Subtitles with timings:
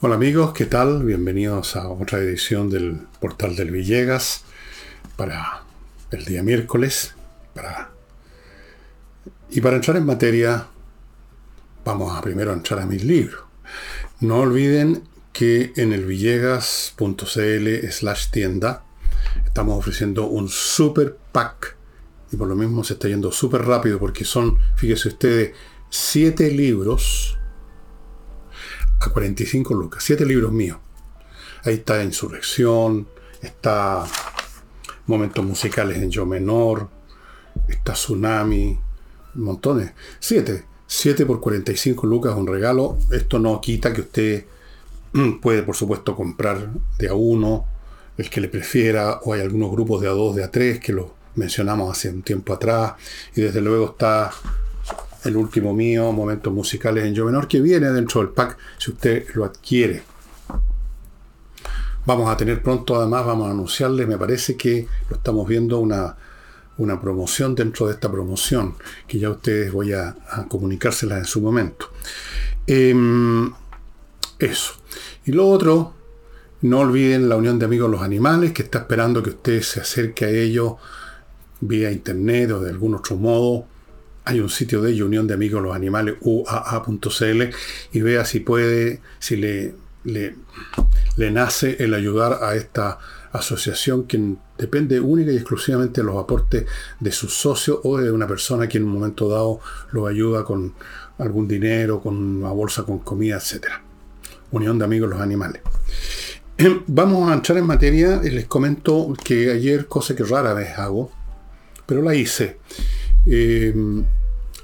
[0.00, 1.02] Hola amigos, ¿qué tal?
[1.02, 4.44] Bienvenidos a otra edición del Portal del Villegas
[5.16, 5.64] para
[6.12, 7.16] el día miércoles.
[7.52, 7.90] Para...
[9.50, 10.68] Y para entrar en materia,
[11.84, 13.40] vamos a primero entrar a mis libros.
[14.20, 15.02] No olviden
[15.32, 18.84] que en el villegas.cl slash tienda
[19.46, 21.76] estamos ofreciendo un super pack
[22.30, 25.56] y por lo mismo se está yendo súper rápido porque son, fíjense ustedes,
[25.90, 27.37] siete libros
[29.00, 30.02] a 45 lucas.
[30.02, 30.78] Siete libros míos.
[31.64, 33.08] Ahí está Insurrección,
[33.42, 34.04] está
[35.06, 36.88] Momentos Musicales en Yo Menor,
[37.68, 38.78] está Tsunami,
[39.34, 39.92] montones.
[40.20, 40.64] Siete.
[40.86, 42.98] Siete por 45 lucas, un regalo.
[43.10, 44.46] Esto no quita que usted
[45.42, 47.66] puede, por supuesto, comprar de a uno,
[48.16, 50.92] el que le prefiera, o hay algunos grupos de a dos, de a tres, que
[50.92, 52.94] lo mencionamos hace un tiempo atrás.
[53.36, 54.30] Y desde luego está
[55.28, 59.26] el último mío, Momentos Musicales en Yo Menor, que viene dentro del pack si usted
[59.34, 60.02] lo adquiere.
[62.04, 66.16] Vamos a tener pronto, además, vamos a anunciarle, me parece que lo estamos viendo una,
[66.78, 70.16] una promoción dentro de esta promoción, que ya ustedes voy a,
[70.48, 71.90] comunicársela en su momento.
[72.66, 73.52] Em,
[74.38, 74.74] eso.
[75.26, 75.94] Y lo otro,
[76.62, 80.24] no olviden la Unión de Amigos los Animales, que está esperando que usted se acerque
[80.24, 80.74] a ellos
[81.60, 83.66] vía internet o de algún otro modo
[84.28, 87.42] hay un sitio de Unión de Amigos los Animales, uaa.cl,
[87.92, 90.34] y vea si puede, si le, le,
[91.30, 92.98] nace el ayudar a esta
[93.32, 96.66] asociación que depende única y exclusivamente de los aportes
[97.00, 99.60] de sus socios o de una persona que en un momento dado
[99.92, 100.74] lo ayuda con
[101.16, 103.64] algún dinero, con una bolsa con comida, etc.
[104.50, 105.62] Unión de Amigos los Animales.
[106.86, 111.10] Vamos a entrar en materia y les comento que ayer, cosa que rara vez hago,
[111.86, 112.58] pero la hice.
[113.24, 113.74] Eh,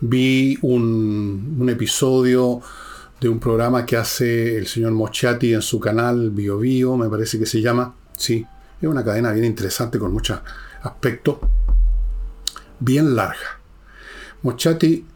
[0.00, 2.60] vi un, episodio
[3.20, 7.38] de un programa que hace el señor Mochati en su canal Bio Bio, me parece
[7.38, 7.94] que se llama.
[8.16, 8.44] Sí,
[8.80, 10.40] es una cadena bien interesante con muchos
[10.82, 11.38] aspectos.
[12.80, 13.60] Bien larga.
[14.42, 15.06] Mochati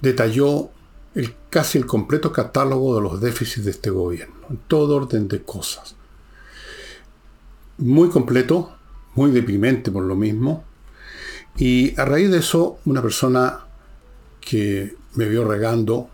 [0.00, 0.70] detalló
[1.14, 5.42] el, casi el completo catálogo de los déficits de este gobierno, en todo orden de
[5.42, 5.96] cosas.
[7.78, 8.76] Muy completo,
[9.14, 10.64] muy deprimente por lo mismo,
[11.56, 13.60] y a raíz de eso, una persona
[14.40, 16.10] que me vio regando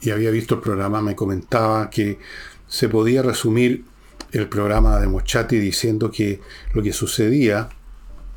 [0.00, 2.18] y había visto el programa me comentaba que
[2.66, 3.84] se podía resumir
[4.32, 6.40] el programa de Mochati diciendo que
[6.74, 7.68] lo que sucedía,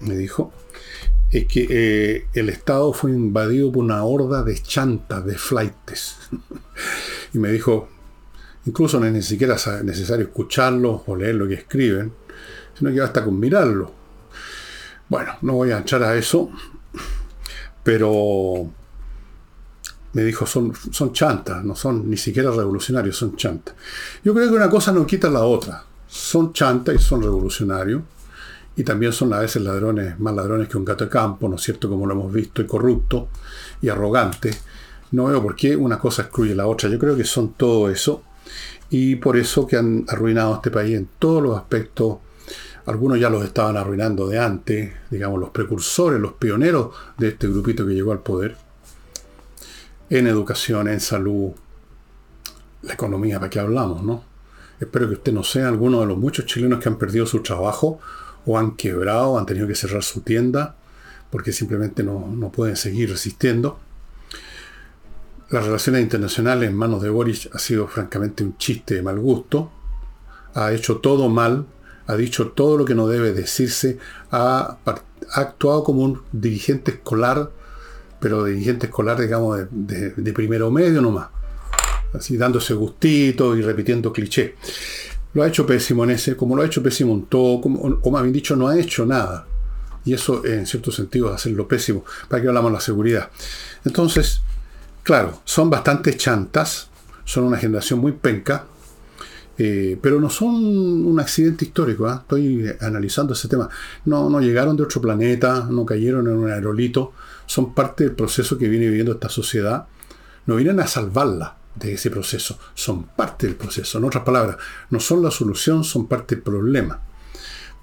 [0.01, 0.53] me dijo,
[1.29, 6.17] es que eh, el Estado fue invadido por una horda de chantas, de flightes.
[7.33, 7.89] y me dijo,
[8.65, 12.13] incluso no es ni siquiera necesario escucharlos o leer lo que escriben,
[12.77, 13.98] sino que basta con mirarlo.
[15.09, 16.51] Bueno, no voy a echar a eso,
[17.83, 18.69] pero
[20.13, 23.75] me dijo, son, son chantas, no son ni siquiera revolucionarios, son chantas.
[24.23, 25.83] Yo creo que una cosa no quita la otra.
[26.07, 28.01] Son chantas y son revolucionarios.
[28.75, 31.61] Y también son a veces ladrones, más ladrones que un gato de campo, ¿no es
[31.63, 31.89] cierto?
[31.89, 33.27] Como lo hemos visto, y corrupto
[33.81, 34.51] y arrogante.
[35.11, 36.87] No veo por qué una cosa excluye la otra.
[36.89, 38.23] Yo creo que son todo eso.
[38.89, 42.17] Y por eso que han arruinado este país en todos los aspectos
[42.89, 46.89] algunos ya los estaban arruinando de antes, digamos, los precursores, los pioneros
[47.19, 48.57] de este grupito que llegó al poder.
[50.09, 51.51] En educación, en salud,
[52.81, 54.23] la economía, ¿para qué hablamos, no?
[54.79, 57.99] Espero que usted no sea alguno de los muchos chilenos que han perdido su trabajo
[58.47, 60.75] o han quebrado, han tenido que cerrar su tienda
[61.29, 63.79] porque simplemente no, no pueden seguir resistiendo.
[65.51, 69.71] Las relaciones internacionales en manos de Boris ha sido francamente un chiste de mal gusto.
[70.55, 71.67] Ha hecho todo mal
[72.09, 73.99] ha dicho todo lo que no debe decirse,
[74.31, 74.77] ha,
[75.31, 77.51] actuado como un dirigente escolar,
[78.19, 81.29] pero dirigente escolar, digamos, de, primero medio nomás,
[82.11, 84.55] así dándose gustito y repitiendo cliché.
[85.35, 88.09] Lo ha hecho pésimo en ese, como lo ha hecho pésimo en todo, como, o
[88.09, 89.45] más bien dicho, no ha hecho nada.
[90.03, 92.03] Y eso, en cierto sentido, es hacerlo pésimo.
[92.27, 93.29] ¿Para que hablamos de la seguridad?
[93.85, 94.41] Entonces,
[95.03, 96.89] claro, son bastante chantas,
[97.23, 98.65] son una generación muy penca,
[99.61, 102.19] eh, pero no son un accidente histórico, ¿ah?
[102.21, 103.69] estoy analizando ese tema.
[104.05, 107.11] No, no llegaron de otro planeta, no cayeron en un aerolito,
[107.45, 109.85] son parte del proceso que viene viviendo esta sociedad.
[110.45, 113.97] No vienen a salvarla de ese proceso, son parte del proceso.
[113.97, 114.55] En otras palabras,
[114.91, 117.01] no son la solución, son parte del problema.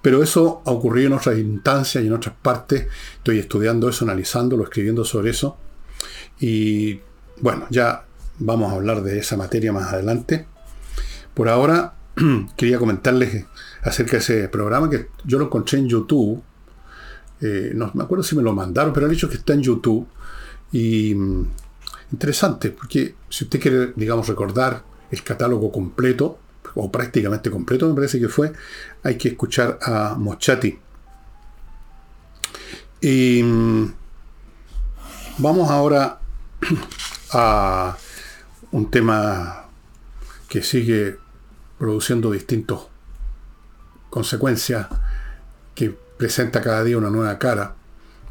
[0.00, 2.86] Pero eso ha ocurrido en otras instancias y en otras partes.
[3.18, 5.58] Estoy estudiando eso, analizándolo, escribiendo sobre eso.
[6.40, 7.00] Y
[7.42, 8.06] bueno, ya
[8.38, 10.46] vamos a hablar de esa materia más adelante.
[11.36, 11.94] Por ahora,
[12.56, 13.44] quería comentarles
[13.82, 16.42] acerca de ese programa que yo lo encontré en YouTube.
[17.40, 20.08] Eh, no me acuerdo si me lo mandaron, pero han dicho que está en YouTube.
[20.72, 21.44] Y mm,
[22.12, 26.38] Interesante, porque si usted quiere, digamos, recordar el catálogo completo,
[26.74, 28.52] o prácticamente completo me parece que fue,
[29.02, 30.78] hay que escuchar a Mochati.
[33.00, 33.92] Y mm,
[35.38, 36.20] vamos ahora
[37.32, 37.96] a
[38.70, 39.64] un tema
[40.48, 41.18] que sigue
[41.78, 42.80] produciendo distintas
[44.10, 44.86] consecuencias,
[45.74, 47.74] que presenta cada día una nueva cara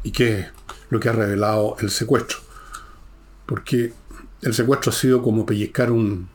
[0.02, 0.46] y que es
[0.90, 2.38] lo que ha revelado el secuestro.
[3.46, 3.92] Porque
[4.42, 6.28] el secuestro ha sido como pellizcar un,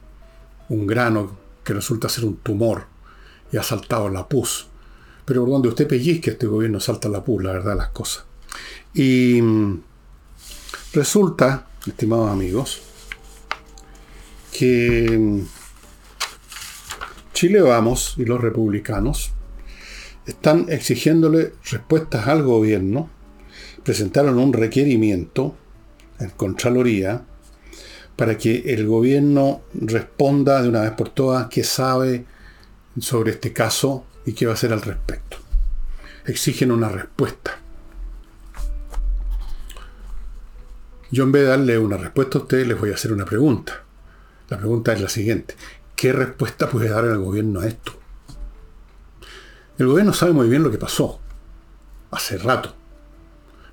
[0.69, 2.85] un grano que resulta ser un tumor
[3.51, 4.67] y ha saltado la pus.
[5.25, 8.25] Pero por donde usted pellizque, este gobierno salta la pus, la verdad, las cosas.
[8.93, 9.81] Y mm,
[10.93, 12.81] resulta, estimados amigos,
[14.51, 15.60] que mm,
[17.41, 19.31] Chile Vamos y los republicanos
[20.27, 23.09] están exigiéndole respuestas al gobierno,
[23.83, 25.55] presentaron un requerimiento
[26.19, 27.25] en Contraloría
[28.15, 32.25] para que el gobierno responda de una vez por todas qué sabe
[32.99, 35.37] sobre este caso y qué va a hacer al respecto.
[36.27, 37.57] Exigen una respuesta.
[41.09, 43.81] Yo en vez de darle una respuesta a ustedes les voy a hacer una pregunta.
[44.47, 45.55] La pregunta es la siguiente.
[46.01, 47.91] ¿Qué respuesta puede dar el gobierno a esto?
[49.77, 51.19] El gobierno sabe muy bien lo que pasó.
[52.09, 52.73] Hace rato.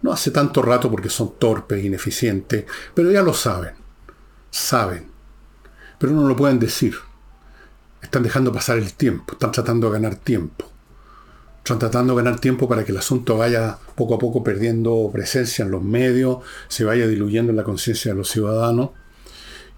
[0.02, 3.72] No hace tanto rato porque son torpes, ineficientes, pero ya lo saben
[4.50, 5.10] saben,
[5.98, 6.96] pero no lo pueden decir.
[8.02, 10.70] Están dejando pasar el tiempo, están tratando de ganar tiempo.
[11.56, 15.64] Están tratando de ganar tiempo para que el asunto vaya poco a poco perdiendo presencia
[15.64, 18.90] en los medios, se vaya diluyendo en la conciencia de los ciudadanos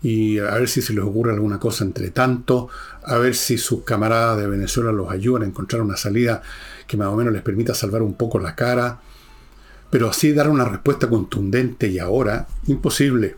[0.02, 2.68] y a ver si se les ocurre alguna cosa entre tanto,
[3.02, 6.42] a ver si sus camaradas de Venezuela los ayudan a encontrar una salida
[6.86, 9.00] que más o menos les permita salvar un poco la cara.
[9.90, 13.36] Pero así dar una respuesta contundente y ahora, imposible.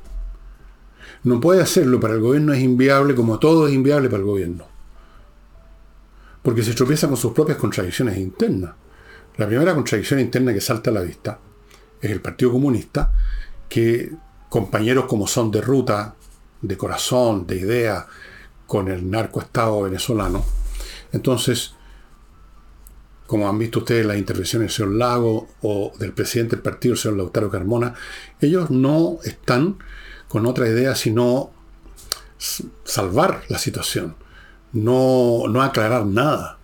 [1.24, 4.66] No puede hacerlo, para el gobierno es inviable, como todo es inviable para el gobierno.
[6.42, 8.72] Porque se tropieza con sus propias contradicciones internas.
[9.36, 11.38] La primera contradicción interna que salta a la vista
[12.00, 13.12] es el Partido Comunista,
[13.68, 14.12] que
[14.48, 16.14] compañeros como son de ruta,
[16.62, 18.06] de corazón, de idea,
[18.66, 20.42] con el narcoestado venezolano,
[21.12, 21.74] entonces,
[23.26, 26.98] como han visto ustedes las intervenciones del señor Lago o del presidente del partido, el
[26.98, 27.94] señor Lautaro Carmona,
[28.40, 29.78] ellos no están
[30.28, 31.50] con otra idea sino
[32.84, 34.16] salvar la situación,
[34.72, 36.58] no, no aclarar nada.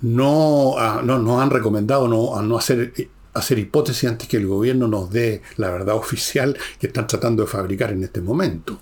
[0.00, 2.92] No, ah, no nos han recomendado no, no hacer,
[3.32, 7.48] hacer hipótesis antes que el gobierno nos dé la verdad oficial que están tratando de
[7.48, 8.78] fabricar en este momento.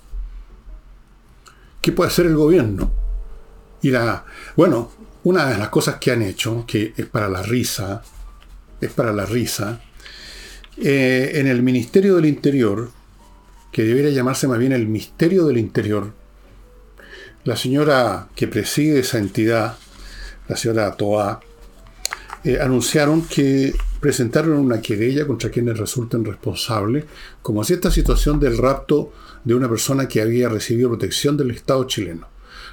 [1.83, 2.93] ¿Qué puede hacer el gobierno?
[3.81, 4.23] Y la,
[4.55, 4.89] bueno,
[5.25, 8.01] una de las cosas que han hecho, que es para la risa,
[8.79, 9.81] es para la risa,
[10.77, 12.89] eh, en el Ministerio del Interior,
[13.69, 16.13] que debería llamarse más bien el misterio del interior,
[17.43, 19.75] la señora que preside esa entidad,
[20.47, 21.41] la señora Toa,
[22.45, 27.03] eh, anunciaron que presentaron una querella contra quienes resulten responsables,
[27.41, 29.11] como si esta situación del rapto
[29.43, 32.27] de una persona que había recibido protección del Estado chileno.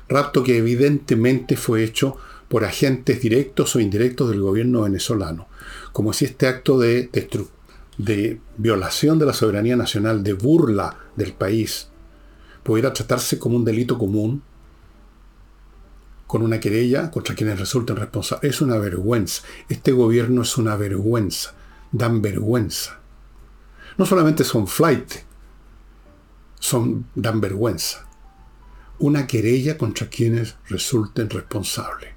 [0.09, 2.17] Rapto que evidentemente fue hecho
[2.49, 5.49] por agentes directos o indirectos del gobierno venezolano,
[5.93, 7.61] como si este acto de destrucción
[8.05, 11.89] de violación de la soberanía nacional, de burla del país,
[12.63, 14.43] pudiera tratarse como un delito común
[16.27, 18.55] con una querella contra quienes resulten responsables.
[18.55, 19.43] Es una vergüenza.
[19.69, 21.55] Este gobierno es una vergüenza.
[21.93, 23.01] Dan vergüenza.
[23.99, 25.13] No solamente son flight,
[26.61, 28.07] son, dan vergüenza.
[29.01, 32.11] Una querella contra quienes resulten responsables.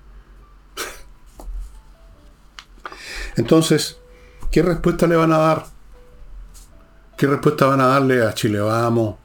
[3.35, 3.97] Entonces,
[4.51, 5.65] ¿qué respuesta le van a dar?
[7.17, 9.15] ¿Qué respuesta van a darle a Chile Vamos?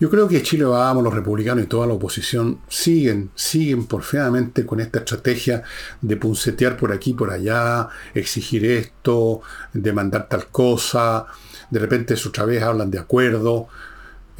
[0.00, 4.80] Yo creo que Chile Vamos, los republicanos y toda la oposición siguen, siguen porfiadamente con
[4.80, 5.62] esta estrategia
[6.00, 9.40] de puncetear por aquí, por allá, exigir esto,
[9.72, 11.26] demandar tal cosa,
[11.70, 13.68] de repente otra vez hablan de acuerdo,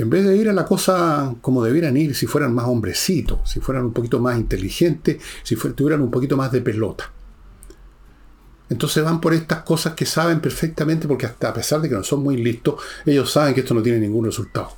[0.02, 3.60] en vez de ir a la cosa como debieran ir si fueran más hombrecitos, si
[3.60, 7.12] fueran un poquito más inteligentes, si tuvieran un poquito más de pelota.
[8.68, 12.02] Entonces van por estas cosas que saben perfectamente, porque hasta a pesar de que no
[12.02, 14.70] son muy listos, ellos saben que esto no tiene ningún resultado.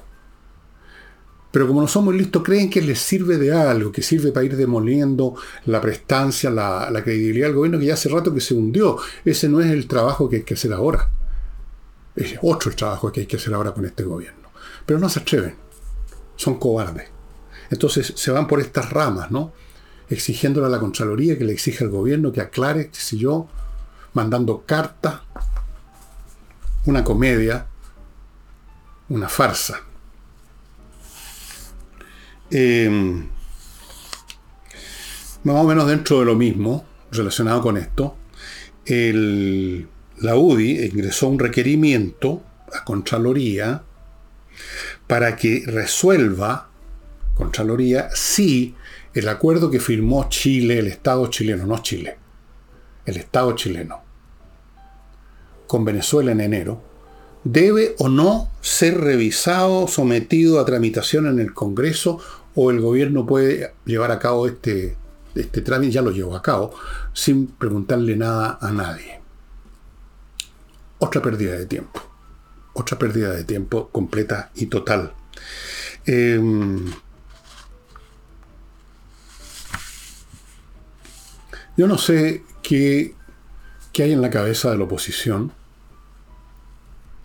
[1.51, 4.45] Pero como no son muy listos, creen que les sirve de algo, que sirve para
[4.45, 8.99] ir demoliendo la prestancia, la, credibilidad del gobierno que ya hace rato que se hundió.
[9.25, 11.09] Ese no es el trabajo que hay que hacer ahora.
[12.15, 14.44] Es otro el trabajo que hay que hacer ahora con este gobierno.
[14.87, 15.57] Pero no se atreven.
[16.37, 17.09] Son cobardes.
[17.71, 19.53] Entonces se van por estas ramas, ¿no?
[20.11, 23.49] Exigiéndole a la Contraloría que le exija al gobierno que aclare si yo
[24.13, 25.25] mandando carta,
[26.87, 27.67] una comedia,
[29.09, 29.81] una farsa.
[32.51, 33.25] Eh,
[35.45, 38.17] más o menos dentro de lo mismo, relacionado con esto,
[38.87, 43.83] la UDI ingresó un requerimiento a Contraloría
[45.07, 46.71] para que resuelva
[47.35, 48.75] Contraloría si
[49.13, 52.17] el acuerdo que firmó Chile, el Estado chileno, no Chile,
[53.07, 54.03] el Estado chileno,
[55.67, 56.81] con Venezuela en enero,
[57.43, 62.21] debe o no ser revisado, sometido a tramitación en el Congreso
[62.55, 64.97] o el gobierno puede llevar a cabo este,
[65.35, 66.73] este trámite, ya lo llevó a cabo,
[67.13, 69.21] sin preguntarle nada a nadie.
[71.01, 72.14] Otra pérdida de tiempo.
[72.75, 75.15] Otra pérdida de tiempo completa y total.
[76.07, 76.93] Em,
[81.77, 83.15] yo no sé qué,
[83.93, 85.53] qué hay en la cabeza de la oposición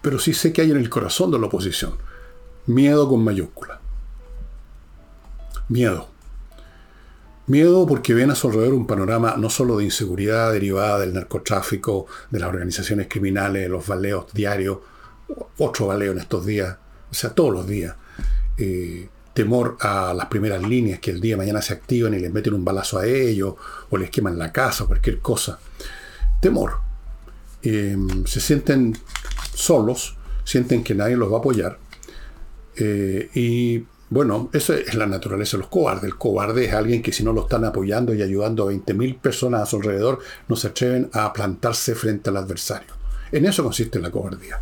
[0.01, 1.93] pero sí sé que hay en el corazón de la oposición.
[2.65, 3.81] Miedo con mayúscula.
[5.67, 6.07] Miedo.
[7.47, 12.05] Miedo porque ven a su alrededor un panorama no solo de inseguridad derivada del narcotráfico,
[12.29, 14.77] de las organizaciones criminales, los baleos diarios,
[15.57, 16.77] otro baleo en estos días,
[17.09, 17.95] o sea, todos los días.
[18.57, 22.31] Eh, temor a las primeras líneas que el día de mañana se activan y les
[22.31, 23.55] meten un balazo a ellos,
[23.89, 25.59] o les queman la casa, o cualquier cosa.
[26.41, 26.79] Temor.
[27.61, 28.97] Eh, se sienten
[29.53, 31.77] solos, sienten que nadie los va a apoyar.
[32.75, 36.05] Eh, y bueno, esa es la naturaleza de los cobardes.
[36.05, 39.61] El cobarde es alguien que si no lo están apoyando y ayudando a 20.000 personas
[39.61, 42.93] a su alrededor, no se atreven a plantarse frente al adversario.
[43.31, 44.59] En eso consiste la cobardía.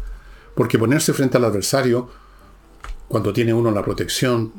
[0.58, 2.10] Porque ponerse frente al adversario,
[3.08, 4.52] cuando tiene uno la protección,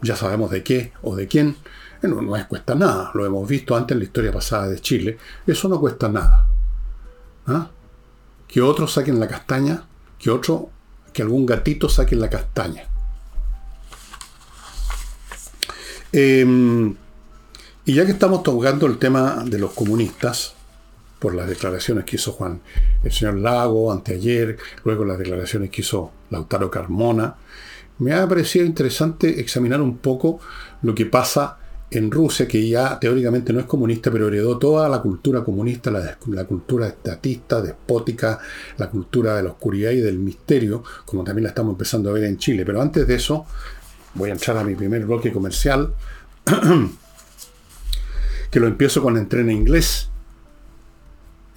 [0.00, 1.56] ya sabemos de qué o de quién,
[2.00, 3.10] no, no cuesta nada.
[3.12, 5.18] Lo hemos visto antes en la historia pasada de Chile.
[5.46, 6.46] Eso no cuesta nada.
[7.46, 7.68] ¿Ah?
[8.50, 9.84] que otros saquen la castaña,
[10.18, 10.70] que otro,
[11.12, 12.82] que algún gatito saque la castaña.
[16.10, 16.96] Em,
[17.84, 20.54] y ya que estamos tocando el tema de los comunistas,
[21.20, 22.60] por las declaraciones que hizo Juan,
[23.04, 27.36] el señor Lago anteayer, luego las declaraciones que hizo Lautaro Carmona,
[27.98, 30.40] me ha parecido interesante examinar un poco
[30.82, 31.58] lo que pasa
[31.90, 36.44] en Rusia, que ya teóricamente no es comunista, pero heredó toda la cultura comunista, la,
[36.44, 38.38] cultura estatista, despótica,
[38.78, 42.24] la cultura de la oscuridad y del misterio, como también la estamos empezando a ver
[42.24, 42.64] en Chile.
[42.64, 43.44] Pero antes de eso,
[44.14, 45.92] voy a entrar a mi primer bloque comercial,
[48.50, 50.09] que lo empiezo con Entrena Inglés.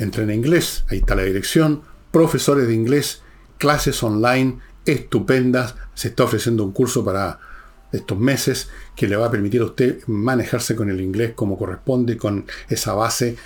[0.04, 1.82] Entrena Inglés, ahí está la dirección,
[2.12, 3.22] profesores de inglés,
[3.58, 7.40] clases online estupendas, se está ofreciendo un curso para
[7.92, 12.18] estos meses que le va a permitir a usted manejarse con el inglés como corresponde,
[12.18, 13.38] con esa base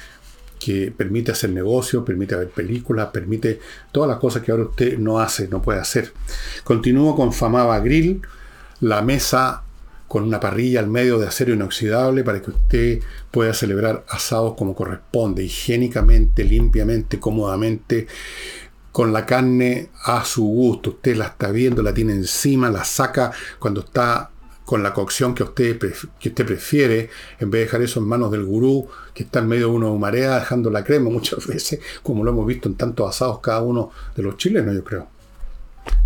[0.60, 3.60] que permite hacer negocio, permite ver películas, permite
[3.92, 6.14] todas las cosas que ahora usted no hace, no puede hacer.
[6.64, 8.22] Continúo con Famaba Grill,
[8.80, 9.64] la mesa
[10.08, 13.00] con una parrilla al medio de acero inoxidable para que usted
[13.32, 18.08] pueda celebrar asados como corresponde, higiénicamente, limpiamente, cómodamente,
[18.92, 20.92] con la carne a su gusto.
[20.92, 24.32] Usted la está viendo, la tiene encima, la saca cuando está
[24.66, 25.80] con la cocción que usted,
[26.20, 27.10] que usted prefiere,
[27.40, 29.90] en vez de dejar eso en manos del gurú que está en medio de una
[29.92, 33.92] marea dejando la crema muchas veces, como lo hemos visto en tantos asados cada uno
[34.16, 35.17] de los chilenos, yo creo.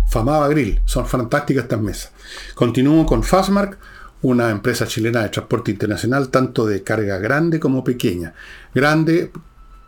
[0.08, 2.12] Famaba Grill, son fantásticas estas mesas.
[2.54, 3.78] Continúo con Fastmark,
[4.22, 8.34] una empresa chilena de transporte internacional, tanto de carga grande como pequeña.
[8.74, 9.32] Grande,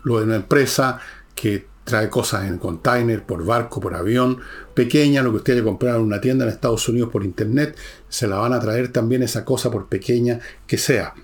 [0.03, 0.99] lo de una empresa
[1.35, 4.39] que trae cosas en container, por barco, por avión,
[4.73, 7.77] pequeña, lo que usted haya comprado en una tienda en Estados Unidos por internet,
[8.09, 11.15] se la van a traer también esa cosa por pequeña que sea.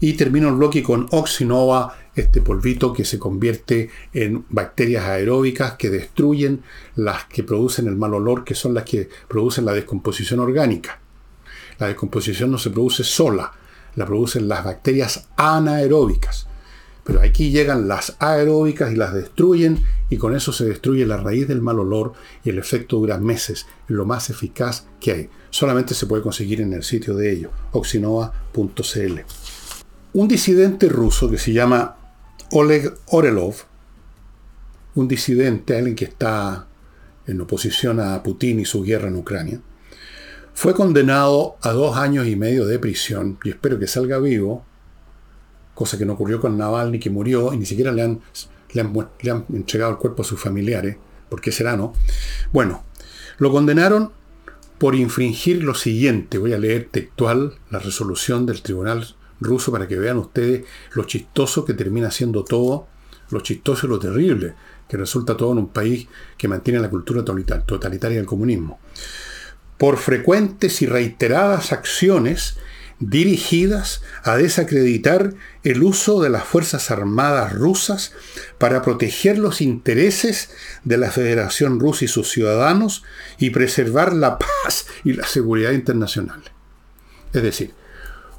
[0.00, 5.90] Y termino el bloque con Oxinova, este polvito que se convierte en bacterias aeróbicas que
[5.90, 6.62] destruyen
[6.96, 11.00] las que producen el mal olor, que son las que producen la descomposición orgánica.
[11.78, 13.52] La descomposición no se produce sola,
[13.94, 16.46] la producen las bacterias anaeróbicas.
[17.04, 21.48] Pero aquí llegan las aeróbicas y las destruyen y con eso se destruye la raíz
[21.48, 22.12] del mal olor
[22.44, 25.30] y el efecto dura meses, es lo más eficaz que hay.
[25.50, 29.20] Solamente se puede conseguir en el sitio de ellos, oxinova.cl.
[30.12, 31.97] Un disidente ruso que se llama
[32.50, 33.54] Oleg Orelov,
[34.94, 36.66] un disidente, alguien que está
[37.26, 39.60] en oposición a Putin y su guerra en Ucrania,
[40.54, 44.64] fue condenado a dos años y medio de prisión, y espero que salga vivo,
[45.74, 48.20] cosa que no ocurrió con Navalny, que murió y ni siquiera le han,
[48.72, 50.96] le han, entregado el cuerpo a sus familiares,
[51.28, 51.92] porque será, ¿no?
[52.50, 52.82] Bueno,
[53.36, 54.10] lo condenaron
[54.78, 56.38] por infringir lo siguiente.
[56.38, 61.64] Voy a leer textual la resolución del tribunal ruso para que vean ustedes lo chistoso
[61.64, 62.86] que termina siendo todo,
[63.30, 64.54] lo chistoso y lo terrible
[64.88, 68.78] que resulta todo en un país que mantiene la cultura totalitaria del comunismo.
[69.76, 72.56] por frecuentes y reiteradas acciones
[73.00, 78.12] dirigidas a desacreditar el uso de las Fuerzas Armadas rusas
[78.58, 80.50] para proteger los intereses
[80.84, 83.04] de la Federación Rusa y sus ciudadanos
[83.38, 86.42] y preservar la paz y la seguridad internacional.
[87.32, 87.72] Es decir,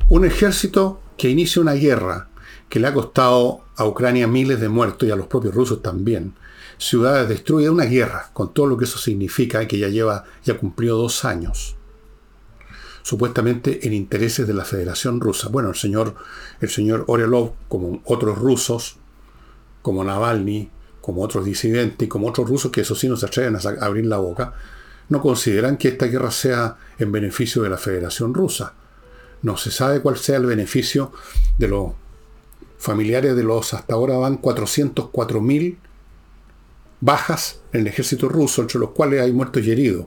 [0.10, 2.30] un ejército que inicia una guerra
[2.68, 6.36] que le ha costado a Ucrania miles de muertos y a los propios rusos también,
[6.78, 10.96] ciudades destruidas, una guerra, con todo lo que eso significa, que ya lleva, ya cumplió
[10.96, 11.76] dos años
[13.02, 15.50] supuestamente en intereses de la Federación Rusa.
[15.50, 16.14] Bueno, el señor,
[16.60, 18.98] el señor Orelov, como otros rusos,
[19.82, 20.70] como Navalny,
[21.02, 24.06] como otros disidentes y como otros rusos que eso sí no se atreven a abrir
[24.06, 24.54] la boca,
[25.08, 28.74] no consideran que esta guerra sea en beneficio de la Federación Rusa.
[29.42, 31.12] No se sabe cuál sea el beneficio
[31.58, 31.94] de los
[32.78, 35.78] familiares de los, hasta ahora van 404.000
[37.02, 40.06] bajas en el ejército ruso, entre los cuales hay muertos y heridos.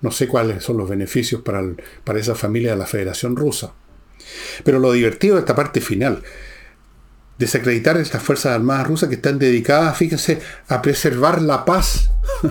[0.00, 1.62] No sé cuáles son los beneficios para,
[2.04, 3.72] para esa familia de la Federación Rusa.
[4.64, 6.22] Pero lo divertido de esta parte final,
[7.38, 12.10] desacreditar estas Fuerzas Armadas rusas que están dedicadas, fíjense, a preservar la paz.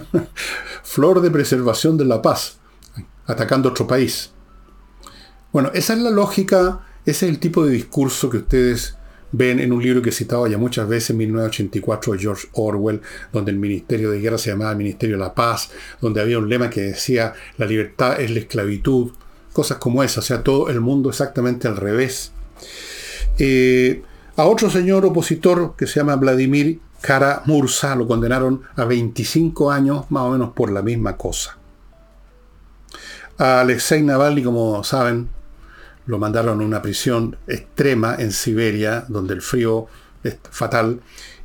[0.83, 2.57] Flor de preservación de la paz,
[3.25, 4.31] atacando otro país.
[5.51, 8.95] Bueno, esa es la lógica, ese es el tipo de discurso que ustedes
[9.31, 13.01] ven en un libro que he citado ya muchas veces, 1984 de George Orwell,
[13.31, 15.69] donde el Ministerio de Guerra se llamaba Ministerio de la Paz,
[16.01, 19.11] donde había un lema que decía la libertad es la esclavitud,
[19.53, 22.31] cosas como esas, o sea, todo el mundo exactamente al revés.
[23.37, 24.03] Eh,
[24.35, 30.05] a otro señor opositor que se llama Vladimir Kara Mursa lo condenaron a 25 años
[30.09, 31.57] más o menos por la misma cosa.
[33.37, 35.29] A Alexei Navalny, como saben,
[36.09, 39.85] lo mandaron a una prisión extrema en Siberia, donde el frío
[40.23, 41.01] es fatal,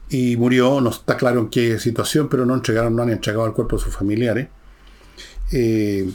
[0.09, 3.53] y murió, no está claro en qué situación, pero no entregaron, no han entregado el
[3.53, 4.49] cuerpo a sus familiares.
[5.53, 6.11] Eh,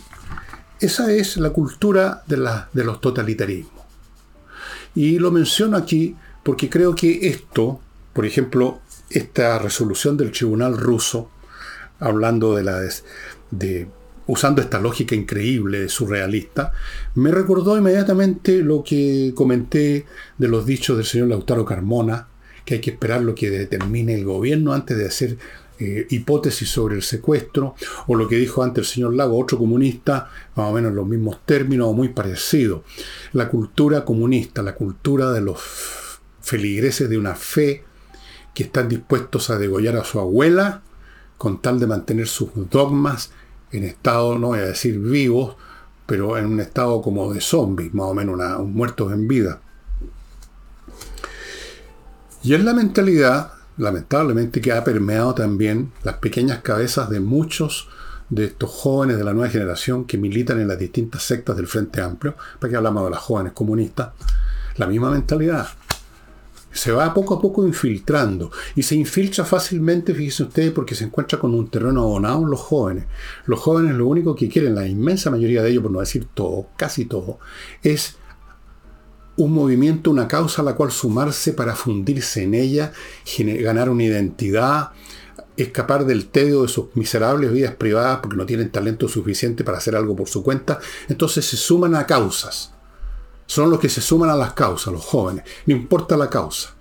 [0.79, 3.83] esa es la cultura de, la, de los totalitarismos.
[4.95, 7.79] Y lo menciono aquí porque creo que esto,
[8.13, 8.79] por ejemplo,
[9.11, 11.29] esta resolución del tribunal ruso,
[11.99, 12.79] hablando de la
[13.51, 13.87] de
[14.29, 16.71] usando esta lógica increíble, surrealista,
[17.15, 20.05] me recordó inmediatamente lo que comenté
[20.37, 22.27] de los dichos del señor Lautaro Carmona,
[22.63, 25.37] que hay que esperar lo que determine el gobierno antes de hacer
[25.79, 27.73] eh, hipótesis sobre el secuestro,
[28.05, 31.07] o lo que dijo antes el señor Lago, otro comunista, más o menos en los
[31.07, 32.83] mismos términos o muy parecido.
[33.33, 35.59] La cultura comunista, la cultura de los
[36.39, 37.83] feligreses de una fe
[38.53, 40.83] que están dispuestos a degollar a su abuela
[41.39, 43.31] con tal de mantener sus dogmas
[43.71, 45.55] en estado, no voy a decir vivos,
[46.05, 49.61] pero en un estado como de zombies, más o menos una, muertos en vida.
[52.41, 57.89] Y es la mentalidad, lamentablemente, que ha permeado también las pequeñas cabezas de muchos
[58.29, 62.01] de estos jóvenes de la nueva generación que militan en las distintas sectas del Frente
[62.01, 64.09] Amplio, para que hablamos de las jóvenes comunistas,
[64.77, 65.67] la misma mentalidad
[66.71, 71.39] se va poco a poco infiltrando y se infiltra fácilmente, fíjense ustedes, porque se encuentra
[71.39, 73.05] con un terreno abonado en los jóvenes.
[73.45, 76.67] Los jóvenes lo único que quieren, la inmensa mayoría de ellos, por no decir todo,
[76.77, 77.39] casi todo,
[77.83, 78.17] es
[79.37, 82.91] un movimiento, una causa a la cual sumarse para fundirse en ella,
[83.37, 84.91] ganar una identidad,
[85.55, 89.95] escapar del tedio de sus miserables vidas privadas porque no tienen talento suficiente para hacer
[89.95, 90.79] algo por su cuenta.
[91.07, 92.73] Entonces se suman a causas
[93.49, 96.75] son los que se suman a las causas, los jóvenes, no importa la causa.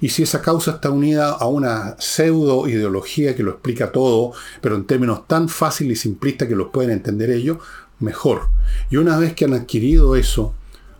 [0.00, 4.76] Y si esa causa está unida a una pseudo ideología que lo explica todo, pero
[4.76, 7.58] en términos tan fáciles y simplistas que los pueden entender ellos,
[8.00, 8.48] mejor.
[8.90, 10.54] Y una vez que han adquirido eso,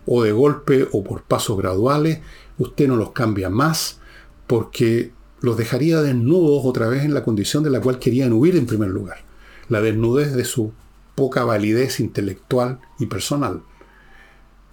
[0.05, 2.20] o de golpe o por pasos graduales,
[2.59, 4.01] usted no los cambia más
[4.47, 8.66] porque los dejaría desnudos otra vez en la condición de la cual querían huir en
[8.66, 9.25] primer lugar,
[9.70, 10.75] la desnudez de su
[11.14, 13.62] poca validez intelectual y personal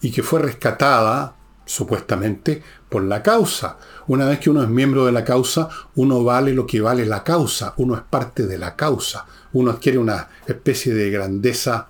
[0.01, 1.35] y que fue rescatada,
[1.65, 3.77] supuestamente, por la causa.
[4.07, 7.23] Una vez que uno es miembro de la causa, uno vale lo que vale la
[7.23, 11.87] causa, uno es parte de la causa, uno adquiere una especie de grandeza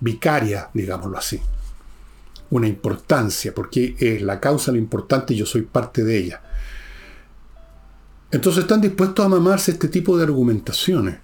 [0.00, 1.40] vicaria, digámoslo así.
[2.50, 6.42] Una importancia, porque es la causa lo importante y yo soy parte de ella.
[8.30, 11.23] Entonces están dispuestos a mamarse este tipo de argumentaciones.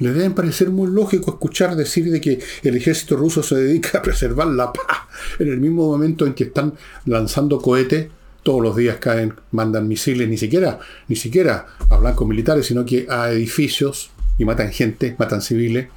[0.00, 4.02] Les deben parecer muy lógico escuchar decir de que el ejército ruso se dedica a
[4.02, 4.98] preservar la paz
[5.38, 6.72] en el mismo momento en que están
[7.04, 8.08] lanzando cohetes.
[8.42, 13.06] Todos los días caen, mandan misiles, ni siquiera, ni siquiera a blancos militares, sino que
[13.10, 15.88] a edificios y matan gente, matan civiles.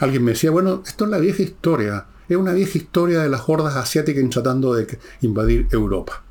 [0.00, 2.04] Alguien me decía, bueno, esto es la vieja historia.
[2.28, 6.22] Es una vieja historia de las hordas asiáticas tratando de invadir Europa.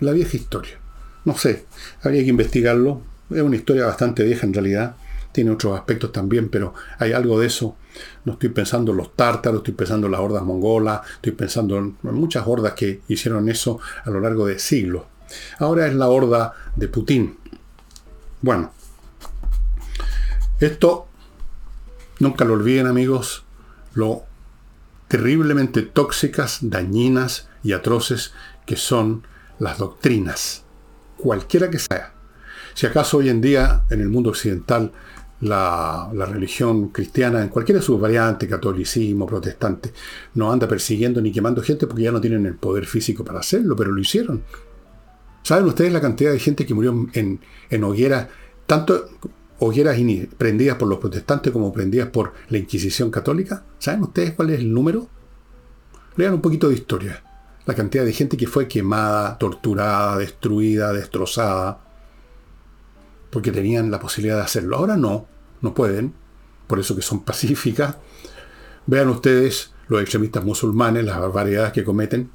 [0.00, 0.78] La vieja historia.
[1.26, 1.66] No sé,
[2.02, 3.02] habría que investigarlo.
[3.28, 4.96] Es una historia bastante vieja en realidad
[5.32, 7.76] tiene otros aspectos también, pero hay algo de eso.
[8.24, 11.96] No estoy pensando en los tártaros, estoy pensando en las hordas mongolas, estoy pensando en
[12.02, 15.04] muchas hordas que hicieron eso a lo largo de siglos.
[15.58, 17.38] Ahora es la horda de Putin.
[18.40, 18.72] Bueno,
[20.60, 21.06] esto,
[22.18, 23.44] nunca lo olviden amigos,
[23.94, 24.24] lo
[25.08, 28.32] terriblemente tóxicas, dañinas y atroces
[28.64, 29.26] que son
[29.58, 30.64] las doctrinas,
[31.18, 32.14] cualquiera que sea.
[32.74, 34.92] Si acaso hoy en día en el mundo occidental
[35.42, 39.92] la, religión cristiana, en cualquiera de sus variantes, catolicismo, protestante,
[40.34, 43.74] no anda persiguiendo ni quemando gente porque ya no tienen el poder físico para hacerlo,
[43.76, 44.42] pero lo hicieron.
[45.42, 48.28] ¿Saben ustedes la cantidad de gente que murió en, en hogueras,
[48.66, 49.08] tanto
[49.58, 49.98] hogueras
[50.38, 53.64] prendidas por los protestantes como prendidas por la Inquisición católica?
[53.78, 55.08] ¿Saben ustedes cuál es el número?
[56.16, 57.24] Lean un poquito de historia.
[57.66, 61.80] La cantidad de gente que fue quemada, torturada, destruida, destrozada,
[63.32, 64.76] porque tenían la posibilidad de hacerlo.
[64.76, 65.26] Ahora no
[65.62, 66.12] no pueden,
[66.66, 67.96] por eso que son pacíficas.
[68.86, 72.30] Vean ustedes los extremistas musulmanes, las barbaridades que cometen.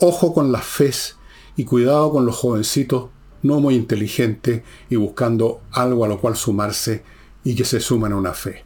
[0.00, 1.16] Ojo con las fes
[1.56, 3.10] y cuidado con los jovencitos
[3.42, 7.02] no muy inteligentes y buscando algo a lo cual sumarse
[7.44, 8.64] y que se suman a una fe.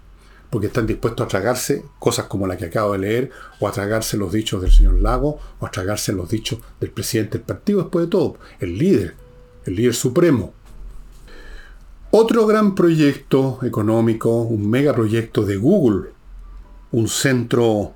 [0.51, 4.17] Porque están dispuestos a tragarse cosas como la que acabo de leer, o a tragarse
[4.17, 8.07] los dichos del señor Lago, o a tragarse los dichos del presidente del partido, después
[8.07, 9.17] de todo, el líder,
[9.67, 10.53] el líder supremo.
[12.11, 16.11] Otro gran proyecto económico, un megaproyecto de Google,
[16.93, 17.93] un centro,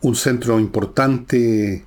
[0.00, 1.86] un centro importante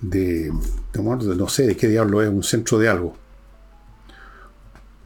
[0.00, 0.52] de,
[0.94, 3.16] no sé de qué diablo es, un centro de algo.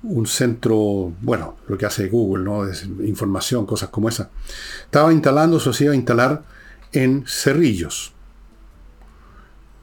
[0.02, 2.66] Un centro, bueno, lo que hace Google, ¿no?
[2.66, 4.30] Es información, cosas como esa.
[4.84, 6.42] Estaba instalando, se iba a instalar
[6.92, 8.12] en Cerrillos.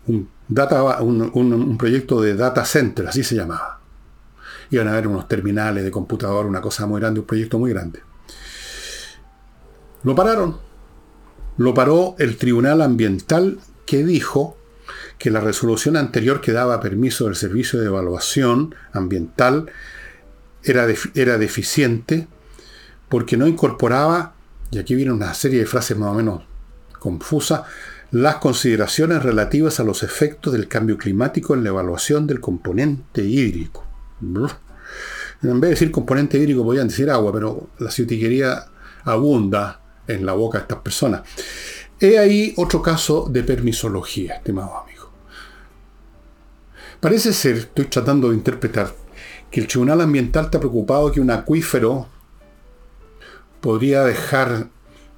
[0.08, 3.78] Un, data, un proyecto de data center, así se llamaba
[4.70, 8.02] iban a haber unos terminales de computador, una cosa muy grande, un proyecto muy grande.
[10.04, 10.58] Lo pararon.
[11.58, 14.58] Lo paró el Tribunal Ambiental que dijo
[15.18, 19.72] que la resolución anterior que daba permiso del Servicio de Evaluación Ambiental
[20.64, 22.28] era, era deficiente
[23.10, 24.36] porque no incorporaba,
[24.70, 26.44] y aquí viene una serie de frases más o menos
[27.00, 27.62] confusas,
[28.12, 33.84] las consideraciones relativas a los efectos del cambio climático en la evaluación del componente hídrico.
[34.22, 38.68] En vez de decir componente hídrico, podían decir agua, pero la ciutiquería
[39.04, 41.22] abunda en la boca de estas personas.
[42.00, 45.12] He ahí otro caso de permisología, estimado amigo.
[47.00, 48.94] Parece ser, estoy tratando de interpretar,
[49.52, 52.08] que el Tribunal Ambiental está preocupado que un acuífero
[53.62, 54.70] podría dejar,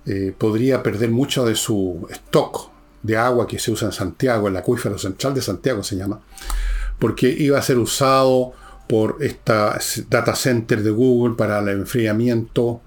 [0.06, 2.72] eh, podría perder mucho de su stock
[3.04, 6.20] de agua que se usa en Santiago, el acuífero central de Santiago se llama,
[6.98, 8.54] porque iba a ser usado
[8.88, 12.82] por esta data center de Google para el enfriamiento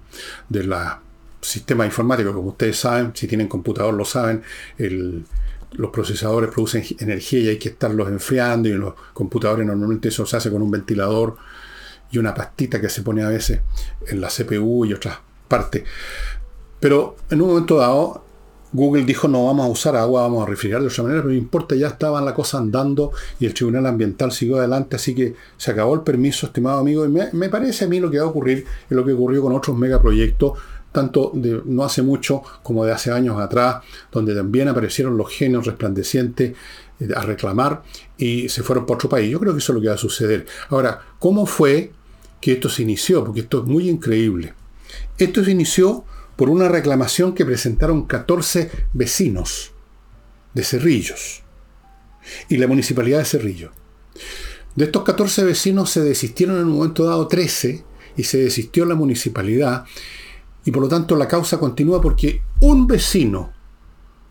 [0.49, 0.99] de la
[1.43, 2.33] sistema informático.
[2.33, 4.43] Como ustedes saben, si tienen computador lo saben,
[4.77, 10.25] los procesadores producen energía y hay que estarlos enfriando y en los computadores normalmente eso
[10.25, 11.35] se hace con un ventilador
[12.11, 13.61] y una pastita que se pone a veces
[14.07, 15.83] en la CPU y otras partes.
[16.79, 18.22] Pero en un momento dado
[18.73, 21.37] Google dijo no vamos a usar agua, vamos a refrigerar de otra manera, pero no
[21.37, 25.71] importa, ya estaba la cosa andando y el Tribunal Ambiental siguió adelante, así que se
[25.71, 28.65] acabó el permiso, estimado amigo, y me, parece a mí lo que va a ocurrir
[28.89, 30.53] es lo que ocurrió con otros megaproyectos,
[30.91, 35.65] tanto de no hace mucho como de hace años atrás, donde también aparecieron los genios
[35.65, 36.55] resplandecientes
[36.99, 37.83] eh, a reclamar
[38.17, 39.31] y se fueron por otro país.
[39.31, 40.45] Yo creo que eso es lo que va a suceder.
[40.69, 41.91] Ahora, ¿cómo fue
[42.39, 43.23] que esto se inició?
[43.23, 44.53] Porque esto es muy increíble.
[45.17, 46.05] Esto se inició
[46.35, 49.71] por una reclamación que presentaron 14 vecinos
[50.53, 51.43] de Cerrillos
[52.49, 53.71] y la municipalidad de Cerrillo.
[54.75, 57.83] De estos 14 vecinos se desistieron en un momento dado 13
[58.17, 59.85] y se desistió la municipalidad
[60.65, 63.51] y por lo tanto la causa continúa porque un vecino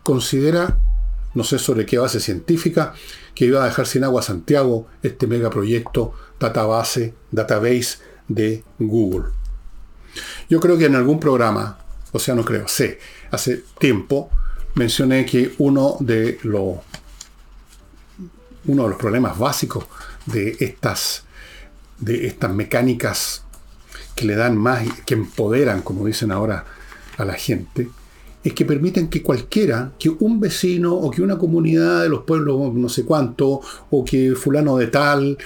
[0.02, 0.80] considera,
[1.34, 2.94] no sé sobre qué base científica,
[3.34, 9.26] que iba a dejar sin agua Santiago este megaproyecto database, database de Google.
[10.48, 11.78] Yo creo que en algún programa
[12.12, 12.98] o sea, no creo, sé,
[13.30, 14.30] hace tiempo
[14.74, 16.76] mencioné que uno de los
[18.64, 19.86] uno de los problemas básicos
[20.26, 21.24] de estas
[21.98, 23.44] de estas mecánicas
[24.14, 26.64] que le dan más, que empoderan, como dicen ahora,
[27.16, 27.88] a la gente,
[28.44, 32.74] es que permiten que cualquiera, que un vecino o que una comunidad de los pueblos
[32.74, 35.38] no sé cuánto, o que fulano de tal,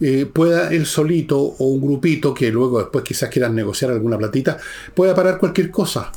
[0.00, 4.58] eh, pueda él solito o un grupito que luego después quizás quieran negociar alguna platita,
[4.94, 6.10] pueda parar cualquier cosa,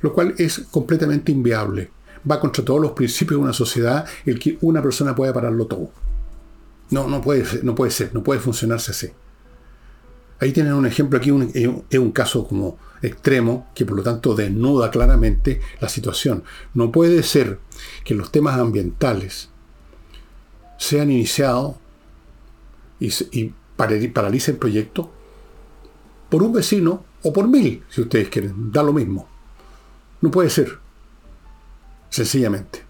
[0.00, 1.90] lo cual es completamente inviable.
[2.30, 5.90] Va contra todos los principios de una sociedad el que una persona pueda pararlo todo.
[6.90, 9.08] No, no puede, no puede ser, no puede funcionarse así.
[10.40, 11.30] Ahí tienen un ejemplo aquí,
[11.90, 16.44] es un caso como extremo que por lo tanto desnuda claramente la situación.
[16.74, 17.58] No puede ser
[18.04, 19.50] que los temas ambientales
[20.78, 21.76] sean iniciados
[23.06, 25.10] y, y paralicen el proyecto
[26.28, 29.28] por un vecino o por mil, si ustedes quieren, da lo mismo.
[30.20, 30.78] No puede ser,
[32.10, 32.82] sencillamente.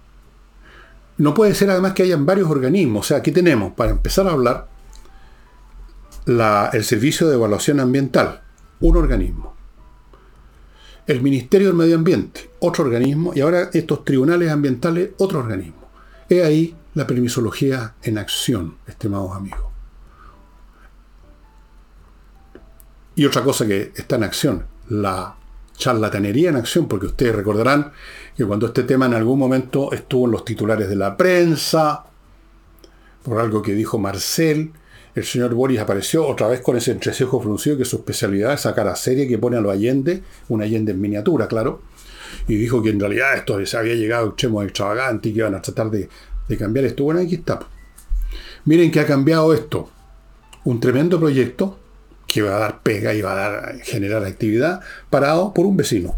[1.19, 3.07] No puede ser además que hayan varios organismos.
[3.07, 4.69] O sea, aquí tenemos, para empezar a hablar,
[6.27, 8.43] el Servicio de Evaluación Ambiental,
[8.81, 9.55] un organismo.
[11.07, 13.33] El Ministerio del Medio Ambiente, otro organismo.
[13.35, 15.89] Y ahora estos tribunales ambientales, otro organismo.
[16.29, 19.74] He ahí la permisología en acción, estimados amigos.
[23.17, 25.37] Y otra cosa que está en acción, la
[25.77, 27.93] charlatanería en acción, porque ustedes recordarán
[28.37, 32.05] que cuando este tema en algún momento estuvo en los titulares de la prensa,
[33.23, 34.73] por algo que dijo Marcel,
[35.15, 38.89] el señor Boris apareció otra vez con ese entrecejo fruncido que su especialidad es sacar
[38.89, 41.83] a serie que pone a los Allende, un Allende en miniatura, claro,
[42.49, 45.55] y dijo que en realidad esto se había llegado a extremos extravagantes y que iban
[45.55, 46.09] a tratar de,
[46.49, 47.05] de cambiar esto.
[47.05, 47.61] Bueno, aquí está.
[48.65, 49.89] Miren que ha cambiado esto.
[50.65, 51.79] Un tremendo proyecto
[52.35, 56.17] que va a dar pega y va a generar actividad, parado por un vecino.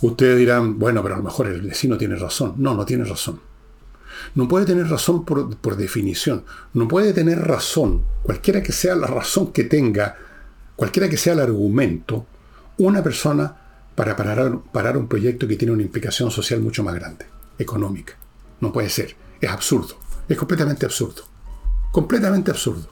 [0.00, 2.54] Ustedes dirán, bueno, pero a lo mejor el vecino tiene razón.
[2.58, 3.40] No, no tiene razón.
[4.36, 6.44] No puede tener razón por, por definición.
[6.74, 10.16] No puede tener razón, cualquiera que sea la razón que tenga,
[10.76, 12.24] cualquiera que sea el argumento,
[12.78, 13.56] una persona
[13.96, 17.26] para parar, parar un proyecto que tiene una implicación social mucho más grande,
[17.58, 18.14] económica.
[18.60, 19.16] No puede ser.
[19.40, 19.96] Es absurdo.
[20.28, 21.29] Es completamente absurdo.
[21.90, 22.88] Completamente absurdo.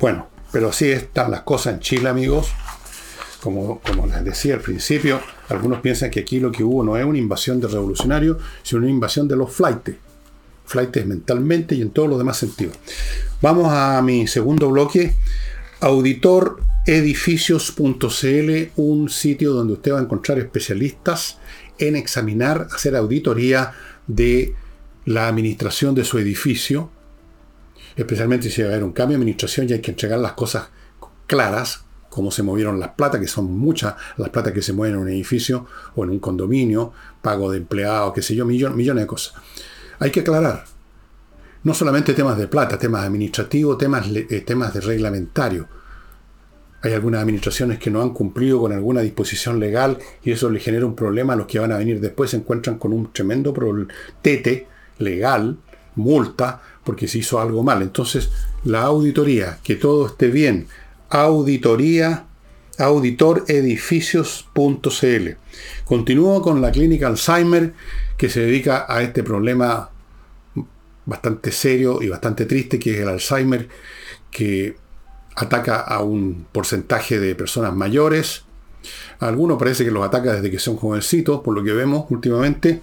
[0.00, 2.48] Bueno, pero así están las cosas en Chile, amigos.
[3.42, 7.04] Como, como, les decía al principio, algunos piensan que aquí lo que hubo no es
[7.04, 9.96] una invasión de revolucionarios, sino una invasión de los flightes.
[10.64, 12.76] Flightes mentalmente y en todos los demás sentidos.
[13.40, 15.14] Vamos a mi segundo bloque.
[15.80, 21.38] Auditoredificios.cl, un sitio donde usted va a encontrar especialistas
[21.78, 23.74] en examinar, hacer auditoría
[24.06, 24.54] de
[25.06, 26.90] la administración de su edificio,
[27.94, 30.68] especialmente si va a haber un cambio de administración y hay que entregar las cosas
[31.26, 35.02] claras, cómo se movieron las plata, que son muchas las plata que se mueven en
[35.02, 36.92] un edificio o en un condominio,
[37.22, 39.34] pago de empleados, qué sé yo, millones, millones de cosas.
[40.00, 40.64] Hay que aclarar.
[41.62, 45.68] No solamente temas de plata, temas administrativos, temas, eh, temas de reglamentario.
[46.82, 50.86] Hay algunas administraciones que no han cumplido con alguna disposición legal y eso le genera
[50.86, 53.54] un problema a los que van a venir después, se encuentran con un tremendo
[54.22, 55.58] tete legal,
[55.94, 57.80] multa, porque se hizo algo mal.
[57.82, 58.30] Entonces,
[58.64, 60.66] la auditoría, que todo esté bien,
[61.08, 62.24] auditoría,
[62.78, 65.30] auditoredificios.cl.
[65.84, 67.72] Continúo con la clínica Alzheimer,
[68.16, 69.90] que se dedica a este problema
[71.06, 73.68] bastante serio y bastante triste, que es el Alzheimer,
[74.30, 74.76] que
[75.36, 78.44] ataca a un porcentaje de personas mayores.
[79.18, 82.80] Algunos parece que los ataca desde que son jovencitos, por lo que vemos últimamente.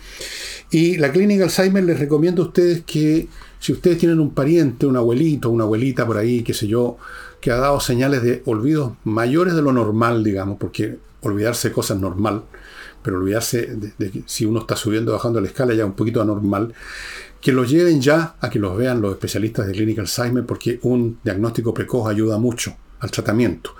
[0.71, 3.27] Y la clínica Alzheimer les recomiendo a ustedes que
[3.59, 6.97] si ustedes tienen un pariente, un abuelito, una abuelita por ahí, qué sé yo,
[7.39, 11.99] que ha dado señales de olvidos mayores de lo normal, digamos, porque olvidarse de cosas
[11.99, 12.43] normal,
[13.01, 16.73] pero olvidarse de, que si uno está subiendo bajando la escala ya un poquito anormal,
[17.39, 21.19] que los lleven ya a que los vean los especialistas de clínica Alzheimer, porque un
[21.23, 23.75] diagnóstico precoz ayuda mucho al tratamiento.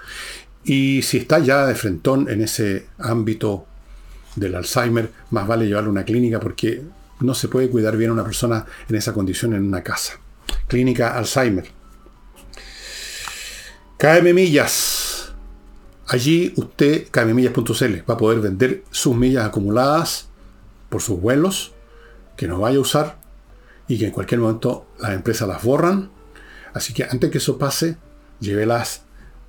[0.63, 3.65] Y si está ya de frentón en ese ámbito
[4.35, 6.81] del Alzheimer, más vale llevarlo a una clínica porque
[7.19, 10.13] no se puede cuidar bien a una persona en esa condición en una casa.
[10.67, 11.65] Clínica Alzheimer.
[13.97, 14.59] KM.
[16.07, 20.27] Allí usted, kmmillas.cl, va a poder vender sus millas acumuladas
[20.89, 21.73] por sus vuelos
[22.35, 23.17] que no vaya a usar
[23.87, 26.11] y que en cualquier momento las empresas las borran.
[26.73, 27.97] Así que antes que eso pase,
[28.39, 29.03] llévelas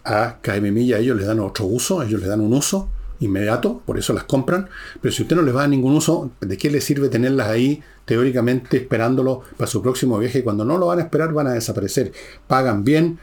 [0.05, 1.01] a KM Millas.
[1.01, 2.88] Ellos les dan otro uso, ellos les dan un uso
[3.21, 4.69] inmediato, por eso las compran,
[5.01, 7.83] pero si usted no les va a ningún uso, ¿de qué le sirve tenerlas ahí
[8.05, 10.43] teóricamente esperándolo para su próximo viaje?
[10.43, 12.12] Cuando no lo van a esperar van a desaparecer.
[12.47, 13.19] Pagan bien,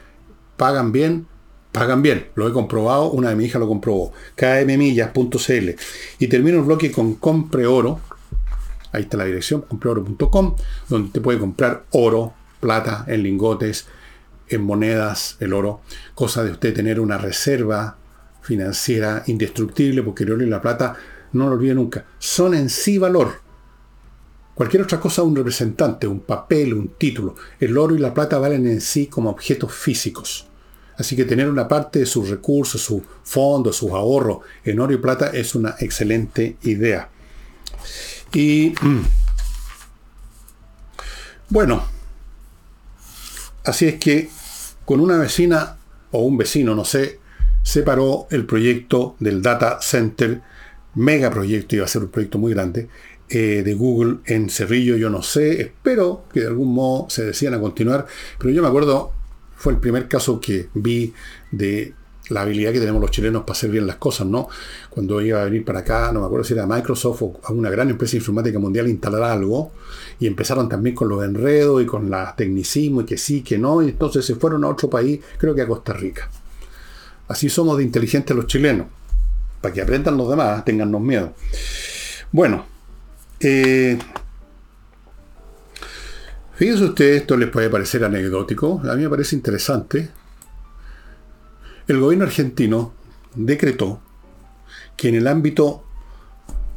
[0.56, 1.26] pagan bien,
[1.72, 2.28] pagan bien.
[2.34, 4.12] Lo he comprobado, una de mi hijas lo comprobó.
[4.36, 5.70] kmmillas.cl.
[6.18, 8.00] Y termino el bloque con Compre Oro.
[8.92, 10.54] Ahí está la dirección, compreoro.com,
[10.88, 13.86] donde te puede comprar oro, plata, en lingotes,
[14.52, 15.80] en monedas, el oro,
[16.14, 17.96] cosa de usted tener una reserva
[18.40, 20.94] financiera indestructible, porque el oro y la plata,
[21.32, 23.40] no lo olvide nunca, son en sí valor.
[24.54, 27.36] Cualquier otra cosa, un representante, un papel, un título.
[27.58, 30.46] El oro y la plata valen en sí como objetos físicos.
[30.98, 34.98] Así que tener una parte de sus recursos, sus fondos, sus ahorros en oro y
[34.98, 37.08] plata es una excelente idea.
[38.34, 39.00] Y mm,
[41.48, 41.82] bueno,
[43.64, 44.28] Así es que
[44.84, 45.76] con una vecina
[46.10, 47.20] o un vecino, no sé,
[47.62, 50.42] separó el proyecto del data center,
[50.94, 52.88] mega proyecto, iba a ser un proyecto muy grande,
[53.28, 57.54] eh, de Google en Cerrillo, yo no sé, espero que de algún modo se decían
[57.54, 58.06] a continuar,
[58.38, 59.12] pero yo me acuerdo,
[59.56, 61.14] fue el primer caso que vi
[61.50, 61.94] de
[62.28, 64.48] la habilidad que tenemos los chilenos para hacer bien las cosas, ¿no?
[64.90, 67.70] Cuando iba a venir para acá, no me acuerdo si era Microsoft o a una
[67.70, 69.72] gran empresa informática mundial instalar algo,
[70.18, 73.82] y empezaron también con los enredos y con la tecnicismo y que sí, que no,
[73.82, 76.30] y entonces se fueron a otro país, creo que a Costa Rica.
[77.28, 78.86] Así somos de inteligentes los chilenos,
[79.60, 81.34] para que aprendan los demás, tengannos miedo.
[82.30, 82.66] Bueno,
[83.40, 83.98] eh,
[86.54, 90.21] fíjense ustedes, esto les puede parecer anecdótico, a mí me parece interesante
[91.88, 92.92] el gobierno argentino
[93.34, 94.00] decretó
[94.96, 95.84] que en el ámbito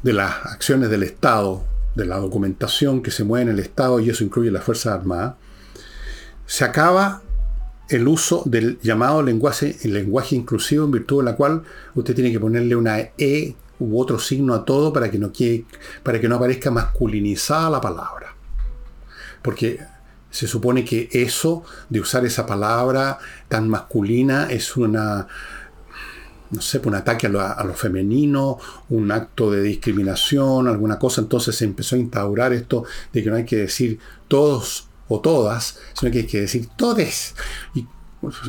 [0.03, 1.63] de las acciones del Estado,
[1.95, 5.35] de la documentación que se mueve en el Estado, y eso incluye las Fuerzas Armadas,
[6.45, 7.21] se acaba
[7.89, 11.63] el uso del llamado lenguaje, el lenguaje inclusivo, en virtud de la cual
[11.93, 15.31] usted tiene que ponerle una E u otro signo a todo para que no,
[16.03, 18.33] para que no aparezca masculinizada la palabra.
[19.41, 19.79] Porque
[20.35, 25.27] se supone que eso, de usar esa palabra tan masculina, es una,
[26.51, 28.57] no sé, un ataque a lo, femenino,
[28.89, 31.21] un acto de discriminación, alguna cosa.
[31.21, 35.79] Entonces se empezó a instaurar esto de que no hay que decir todos o todas,
[35.93, 37.33] sino que hay que decir todes.
[37.73, 37.87] Y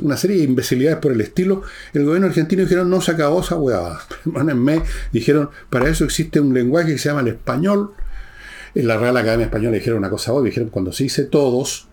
[0.03, 1.63] una serie de imbecilidades por el estilo.
[1.93, 3.57] El gobierno argentino dijeron, no se acabó esa.
[4.25, 7.95] Perdónenme, dijeron, para eso existe un lenguaje que se llama el español
[8.77, 11.89] en la Real Academia Española dijeron una cosa obvia, dijeron cuando se dice todos,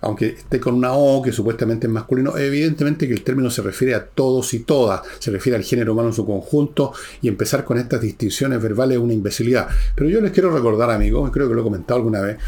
[0.00, 3.94] aunque esté con una O que supuestamente es masculino, evidentemente que el término se refiere
[3.94, 6.92] a todos y todas, se refiere al género humano en su conjunto,
[7.22, 9.68] y empezar con estas distinciones verbales es una imbecilidad.
[9.94, 12.38] Pero yo les quiero recordar, amigos, creo que lo he comentado alguna vez,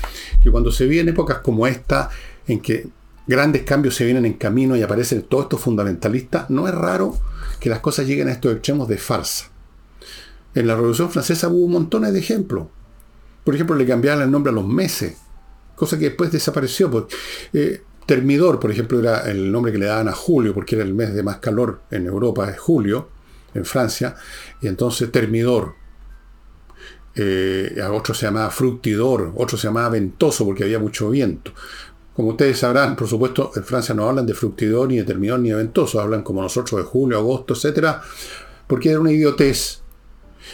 [0.42, 2.10] que cuando se vienen épocas como esta,
[2.48, 2.88] en que
[3.28, 7.16] grandes cambios se vienen en camino y aparecen todos estos fundamentalistas, no es raro
[7.60, 9.50] que las cosas lleguen a estos extremos de farsa.
[10.54, 12.66] En la Revolución Francesa hubo montones de ejemplos.
[13.44, 15.16] Por ejemplo, le cambiaban el nombre a los meses,
[15.74, 16.90] cosa que después desapareció.
[16.90, 17.04] Pues,
[17.52, 20.94] eh, termidor, por ejemplo, era el nombre que le daban a julio, porque era el
[20.94, 23.08] mes de más calor en Europa, es julio,
[23.54, 24.14] en Francia,
[24.60, 25.74] y entonces termidor.
[27.14, 31.52] Eh, a otro se llamaba fructidor, otro se llamaba ventoso porque había mucho viento.
[32.14, 35.50] Como ustedes sabrán, por supuesto, en Francia no hablan de fructidor, ni de termidor, ni
[35.50, 37.96] de ventoso, hablan como nosotros de julio, agosto, etc.
[38.66, 39.80] Porque era una idiotez.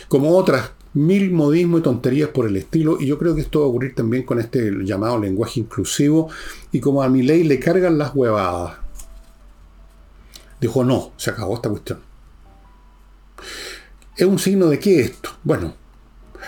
[0.09, 3.67] Como otras mil modismos y tonterías por el estilo, y yo creo que esto va
[3.67, 6.29] a ocurrir también con este llamado lenguaje inclusivo,
[6.73, 8.79] y como a mi ley le cargan las huevadas.
[10.61, 12.01] Dijo, no, se acabó esta cuestión.
[14.17, 15.31] ¿Es un signo de qué esto?
[15.45, 15.75] Bueno,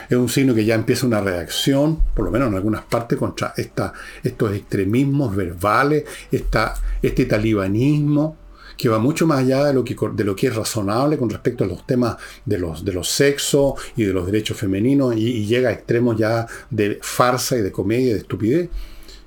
[0.09, 3.55] es un signo que ya empieza una reacción, por lo menos en algunas partes, contra
[3.57, 3.93] esta,
[4.25, 8.37] estos extremismos verbales, esta, este talibanismo,
[8.81, 11.65] que va mucho más allá de lo que, de lo que es razonable con respecto
[11.65, 12.17] a los temas
[12.47, 16.47] de los, de los sexos y de los derechos femeninos y, llega a extremos ya
[16.71, 18.71] de farsa y de comedia y de estupidez.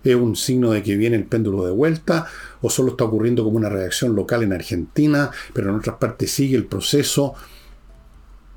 [0.04, 2.26] ¿Es un signo de que viene el péndulo de vuelta?
[2.62, 6.58] ¿O solo está ocurriendo como una reacción local en Argentina, pero en otras partes sigue
[6.58, 7.36] el proceso?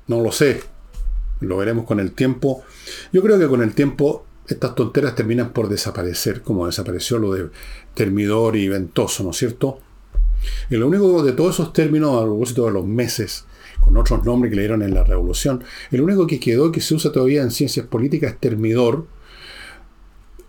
[0.07, 0.63] No lo sé.
[1.41, 2.63] Lo veremos con el tiempo.
[3.13, 7.49] Yo creo que con el tiempo estas tonteras terminan por desaparecer, como desapareció lo de
[7.93, 9.81] termidor y ventoso, ¿no es cierto?
[10.69, 13.45] Y lo único de todos esos términos, a propósito de los meses,
[13.79, 16.95] con otros nombres que le dieron en la revolución, el único que quedó que se
[16.95, 19.05] usa todavía en ciencias políticas es termidor,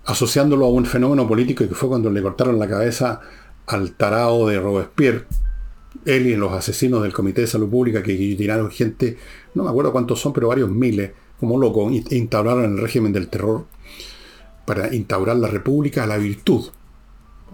[0.05, 3.21] asociándolo a un fenómeno político que fue cuando le cortaron la cabeza
[3.67, 5.27] al tarao de Robespierre,
[6.05, 9.17] él y los asesinos del Comité de Salud Pública que tiraron gente,
[9.55, 13.67] no me acuerdo cuántos son, pero varios miles, como locos, instauraron el régimen del terror
[14.65, 16.67] para instaurar la república a la virtud.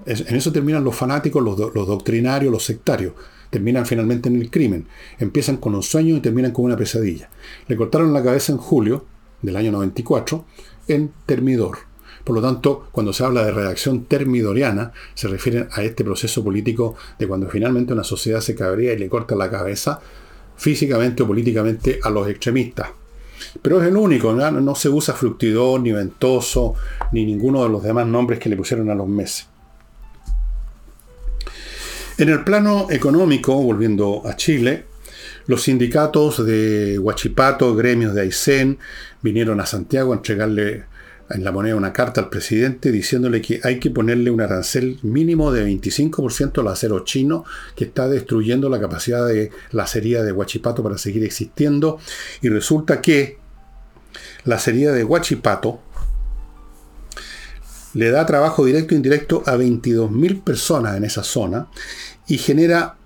[0.06, 3.14] En eso terminan los fanáticos, los, doctrinarios, los sectarios.
[3.50, 4.86] Terminan finalmente en el crimen.
[5.18, 7.30] Empiezan con un sueño y terminan con una pesadilla.
[7.68, 9.04] Le cortaron la cabeza en julio
[9.42, 10.44] del año 94
[10.88, 11.78] en Termidor.
[12.24, 16.96] Por lo tanto, cuando se habla de redacción termidoriana, se refiere a este proceso político
[17.18, 20.00] de cuando finalmente una sociedad se cabría y le corta la cabeza
[20.56, 22.88] físicamente o políticamente a los extremistas.
[23.60, 24.50] Pero es el único, ¿no?
[24.50, 26.74] no se usa fructidor, ni ventoso,
[27.12, 29.48] ni ninguno de los demás nombres que le pusieron a los meses.
[32.16, 34.84] En el plano económico, volviendo a Chile,
[35.46, 38.78] los sindicatos de Huachipato, gremios de Aysén,
[39.20, 40.84] vinieron a Santiago a entregarle
[41.28, 45.50] en la moneda una carta al presidente diciéndole que hay que ponerle un arancel mínimo
[45.50, 47.44] de 25% al acero chino
[47.74, 51.98] que está destruyendo la capacidad de la acería de Huachipato para seguir existiendo.
[52.42, 53.38] Y resulta que
[54.44, 55.80] la acería de Huachipato
[57.94, 61.68] le da trabajo directo e indirecto a 22.000 personas en esa zona
[62.26, 62.96] y genera,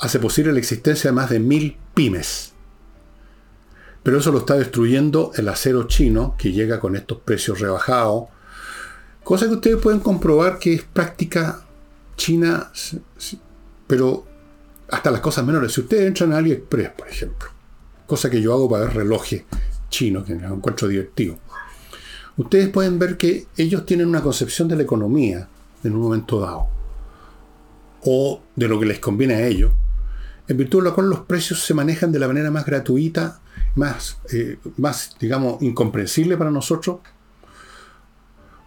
[0.00, 2.52] hace posible la existencia de más de 1.000 pymes.
[4.02, 8.24] Pero eso lo está destruyendo el acero chino que llega con estos precios rebajados.
[9.22, 11.64] Cosa que ustedes pueden comprobar que es práctica
[12.16, 12.72] china,
[13.86, 14.26] pero
[14.90, 15.72] hasta las cosas menores.
[15.72, 17.48] Si ustedes entran a AliExpress, por ejemplo,
[18.06, 19.44] cosa que yo hago para ver relojes
[19.90, 21.38] chinos, que encuentro divertido
[22.38, 25.48] ustedes pueden ver que ellos tienen una concepción de la economía
[25.84, 26.68] en un momento dado,
[28.02, 29.72] o de lo que les conviene a ellos,
[30.46, 33.40] en virtud de lo cual los precios se manejan de la manera más gratuita,
[33.74, 37.00] más, eh, más digamos, incomprensible para nosotros,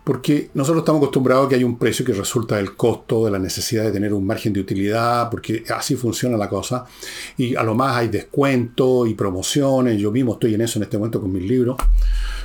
[0.03, 3.37] porque nosotros estamos acostumbrados a que hay un precio que resulta del costo, de la
[3.37, 6.85] necesidad de tener un margen de utilidad, porque así funciona la cosa.
[7.37, 9.99] Y a lo más hay descuentos y promociones.
[9.99, 11.77] Yo mismo estoy en eso en este momento con mis libros.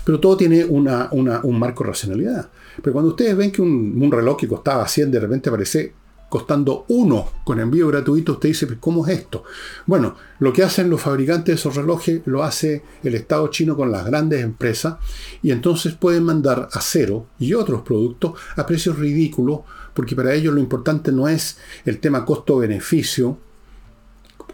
[0.04, 2.50] Pero todo tiene una, un marco de racionalidad.
[2.82, 5.94] Pero cuando ustedes ven que un, un reloj que costaba 100 de repente aparece
[6.28, 9.44] costando uno con envío gratuito, usted dice, ¿cómo es esto?
[9.86, 13.92] Bueno, lo que hacen los fabricantes de esos relojes lo hace el Estado chino con
[13.92, 14.96] las grandes empresas
[15.42, 19.60] y entonces pueden mandar acero y otros productos a precios ridículos
[19.94, 21.56] porque para ellos lo importante no es
[21.86, 23.38] el tema costo-beneficio,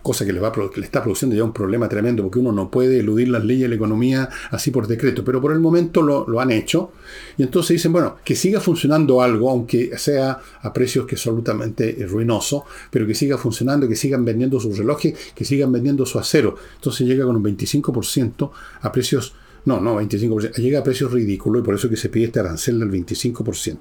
[0.02, 0.40] cosa que le,
[0.82, 3.74] está produciendo ya un problema tremendo, porque uno no puede eludir las leyes de la
[3.76, 6.92] economía así por decreto, pero por el momento lo, han hecho,
[7.38, 12.64] y entonces dicen, bueno, que siga funcionando algo, aunque sea a precios que absolutamente ruinoso,
[12.90, 16.56] pero que siga funcionando, que sigan vendiendo sus relojes, que sigan vendiendo su acero.
[16.74, 18.50] Entonces llega con un 25%
[18.80, 19.34] a precios
[19.64, 20.56] no, no, 25%.
[20.56, 23.78] Llega a precios ridículos y por eso que se pide este arancel del 25%.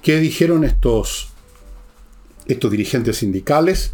[0.00, 1.30] ¿Qué dijeron estos,
[2.46, 3.92] estos dirigentes sindicales?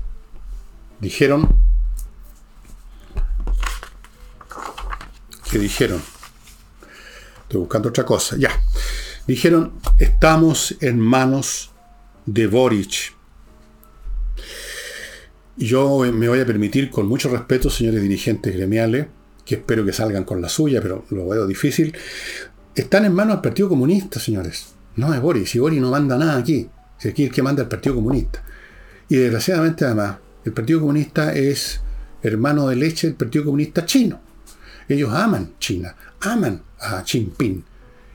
[1.03, 1.48] Dijeron
[5.50, 6.00] que dijeron,
[7.42, 8.50] estoy buscando otra cosa, ya,
[9.26, 11.72] dijeron, estamos en manos
[12.24, 13.14] de Boric.
[15.57, 19.09] Yo me voy a permitir, con mucho respeto, señores dirigentes gremiales,
[19.44, 21.96] que espero que salgan con la suya, pero lo veo difícil,
[22.76, 24.68] están en manos del Partido Comunista, señores.
[24.94, 26.70] No es Boris, y Boris no manda nada aquí.
[27.00, 28.40] Es aquí el que manda el Partido Comunista.
[29.09, 31.80] Y desgraciadamente, además, el Partido Comunista es
[32.22, 34.20] hermano de leche del Partido Comunista chino.
[34.88, 37.64] Ellos aman China, aman a Xi Jinping.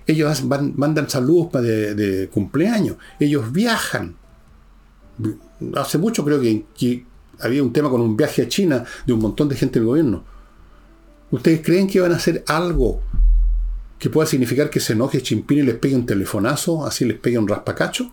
[0.05, 2.97] Ellos mandan saludos de, cumpleaños.
[3.19, 4.15] Ellos viajan.
[5.75, 7.05] Hace mucho creo que,
[7.39, 10.23] había un tema con un viaje a China de un montón de gente del gobierno.
[11.29, 13.01] ¿Ustedes creen que van a hacer algo
[13.99, 17.37] que pueda significar que se enoje Jinping y les pegue un telefonazo, así les pegue
[17.37, 18.11] un raspacacho?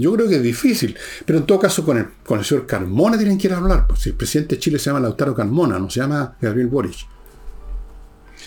[0.00, 0.96] Yo creo que es difícil,
[1.26, 3.86] pero en todo caso con el, con el señor Carmona tienen que ir a hablar.
[3.86, 7.06] Pues si el presidente de Chile se llama Lautaro Carmona, no se llama Gabriel Boric.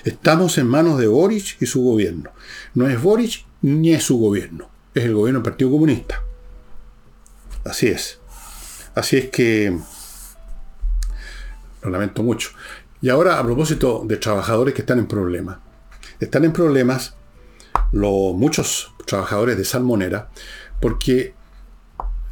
[0.03, 2.31] Estamos en manos de Boric y su gobierno.
[2.73, 6.23] No es Boric ni es su gobierno, es el gobierno del Partido Comunista.
[7.63, 8.19] Así es.
[8.95, 9.77] Así es que
[11.83, 12.49] lo lamento mucho.
[12.99, 15.59] Y ahora, a propósito de trabajadores que están en problemas.
[16.19, 17.13] Están en problemas
[17.91, 20.29] los, muchos trabajadores de Salmonera
[20.83, 21.33] porque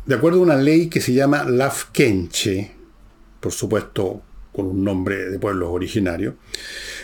[0.06, 2.72] de acuerdo a una ley que se llama Lafkenche,
[3.40, 4.22] por supuesto
[4.52, 6.36] con un nombre de pueblos originarios,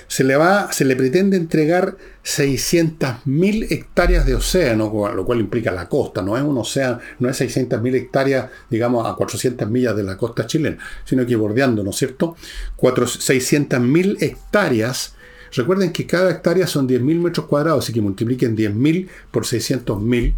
[0.07, 5.87] se le, va, se le pretende entregar 600.000 hectáreas de océano, lo cual implica la
[5.87, 10.17] costa, no es un océano, no es 600.000 hectáreas, digamos, a 400 millas de la
[10.17, 12.35] costa chilena, sino que bordeando, ¿no es cierto?
[12.77, 15.15] 600.000 hectáreas,
[15.53, 20.33] recuerden que cada hectárea son 10.000 metros cuadrados, así que multipliquen 10.000 por 600.000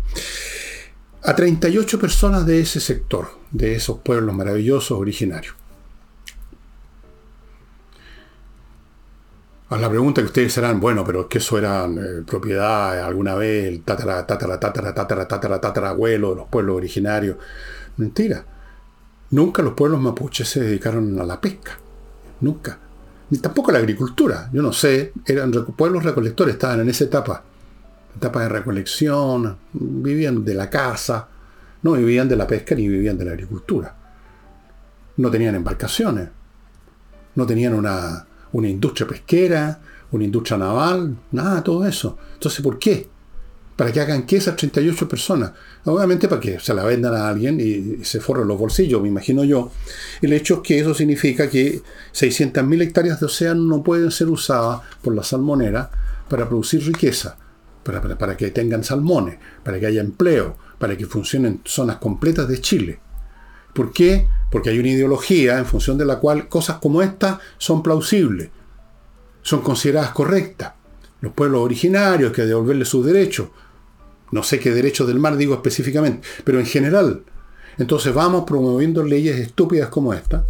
[1.24, 5.56] a 38 personas de ese sector, de esos pueblos maravillosos originarios.
[9.70, 13.36] A la pregunta que ustedes serán, bueno, pero es que eso era eh, propiedad alguna
[13.36, 17.38] vez, el tatara, tatara, tatara, tatara, tatara, tatara, abuelo de los pueblos originarios.
[17.98, 18.44] Mentira.
[19.32, 21.78] Nunca los pueblos mapuches se dedicaron a la pesca.
[22.42, 22.80] Nunca.
[23.30, 24.50] Ni tampoco a la agricultura.
[24.52, 25.14] Yo no sé.
[25.24, 27.44] Eran pueblos recolectores, estaban en esa etapa
[28.16, 31.28] etapa de recolección, vivían de la caza,
[31.84, 33.96] no vivían de la pesca ni vivían de la agricultura.
[35.18, 36.30] No tenían embarcaciones,
[37.36, 39.80] no tenían una, una industria pesquera,
[40.12, 42.18] una industria naval, nada, todo eso.
[42.34, 43.08] Entonces, ¿por qué?
[43.76, 45.54] ¿Para que hagan qué esas 38 personas?
[45.86, 49.46] Obviamente para que se la vendan a alguien y se forren los bolsillos, me imagino
[49.46, 49.72] yo.
[50.22, 51.82] El hecho es que eso significa que
[52.14, 55.90] 600.000 hectáreas de océano no pueden ser usadas por la salmonera
[56.28, 57.38] para producir riqueza
[57.92, 63.00] para, que tengan salmones, para que haya empleo, para que funcionen zonas completas de Chile.
[63.74, 64.28] ¿Por qué?
[64.52, 68.50] Porque hay una ideología en función de la cual cosas como esta son plausibles,
[69.42, 70.74] son consideradas correctas.
[71.22, 73.50] los pueblos originarios, que devolverles sus derechos.
[74.32, 77.24] No sé qué derechos del mar digo específicamente, pero en general.
[77.78, 80.46] Entonces vamos promoviendo leyes estúpidas como esta,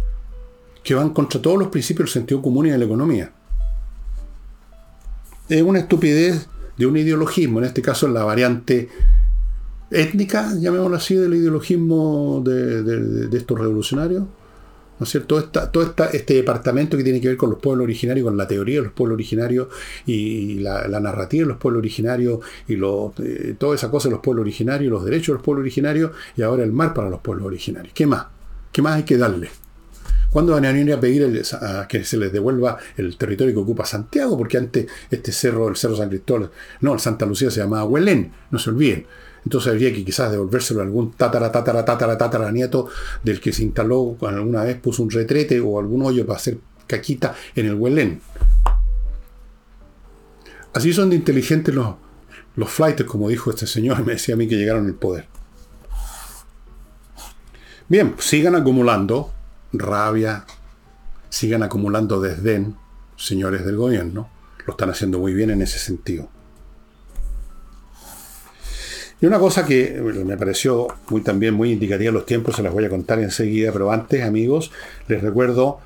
[0.82, 3.32] que van contra todos los principios del sentido común y de la economía.
[5.48, 6.46] Es una estupidez
[6.80, 8.88] de un ideologismo, en este caso en la variante
[9.90, 14.22] étnica, llamémoslo así, del ideologismo de, estos revolucionarios.
[14.22, 15.42] ¿No es cierto?
[15.44, 18.84] Todo, este departamento que tiene que ver con los pueblos originarios, con la teoría de
[18.84, 19.68] los pueblos originarios
[20.06, 24.42] y la, narrativa de los pueblos originarios y eh, toda esa cosa de los pueblos
[24.42, 27.92] originarios, los derechos de los pueblos originarios y ahora el mar para los pueblos originarios.
[27.94, 28.26] ¿Qué más?
[28.72, 29.50] ¿Qué más hay que darle?
[30.30, 31.42] ¿Cuándo van a venir a pedir
[31.88, 34.38] que se les devuelva el territorio que ocupa Santiago?
[34.38, 36.50] Porque antes este cerro, el Cerro San Cristóbal,
[36.80, 39.06] no, el Santa Lucía se llamaba Huelén, no se olviden.
[39.44, 42.88] Entonces habría que quizás devolvérselo a algún tatara, tatara, tatara, tatara nieto
[43.24, 47.34] del que se instaló alguna vez, puso un retrete o algún hoyo para hacer caquita
[47.56, 48.20] en el Huelén.
[50.72, 51.96] Así son de inteligentes los,
[52.54, 52.70] los
[53.06, 55.26] como dijo este señor, me decía a mí que llegaron al poder.
[57.88, 59.32] Bien, sigan acumulando
[59.72, 60.44] rabia,
[61.28, 62.76] sigan acumulando desdén,
[63.16, 64.28] señores del gobierno.
[64.66, 66.28] Lo están haciendo muy bien en ese sentido.
[69.20, 72.86] Y una cosa que me pareció muy, también muy indicativa los tiempos, se las voy
[72.86, 74.72] a contar enseguida, pero antes, amigos,
[75.08, 75.80] les recuerdo,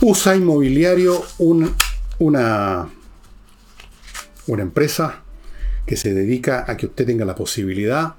[0.00, 2.88] USA Inmobiliario, una,
[4.46, 5.22] una empresa
[5.84, 8.14] que se dedica a que usted tenga la posibilidad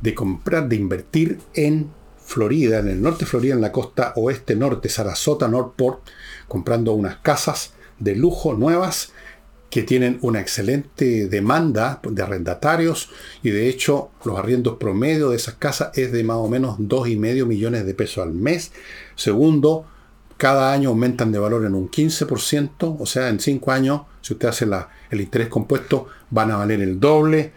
[0.00, 1.90] de comprar, de invertir en
[2.24, 6.00] Florida, en el norte Florida, en la costa oeste norte, Sarasota, Northport,
[6.48, 9.12] comprando unas casas de lujo nuevas
[9.70, 13.10] que tienen una excelente demanda de arrendatarios
[13.42, 17.44] y de hecho los arriendos promedio de esas casas es de más o menos 2,5
[17.44, 18.70] millones de pesos al mes.
[19.16, 19.86] Segundo,
[20.36, 24.48] cada año aumentan de valor en un 15%, o sea, en 5 años, si usted
[24.48, 24.66] hace
[25.10, 27.52] el interés compuesto, van a valer el doble.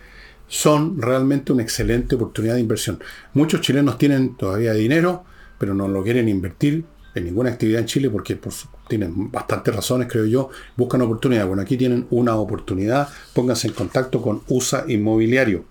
[0.48, 3.00] Son realmente una excelente oportunidad de inversión.
[3.34, 5.26] Muchos chilenos tienen todavía dinero,
[5.58, 6.86] pero no lo quieren invertir
[7.16, 8.40] en ninguna actividad en Chile porque
[8.88, 11.48] tienen bastantes razones, creo yo, buscan oportunidad.
[11.48, 15.66] Bueno, aquí tienen una oportunidad, pónganse en contacto con USA Inmobiliario.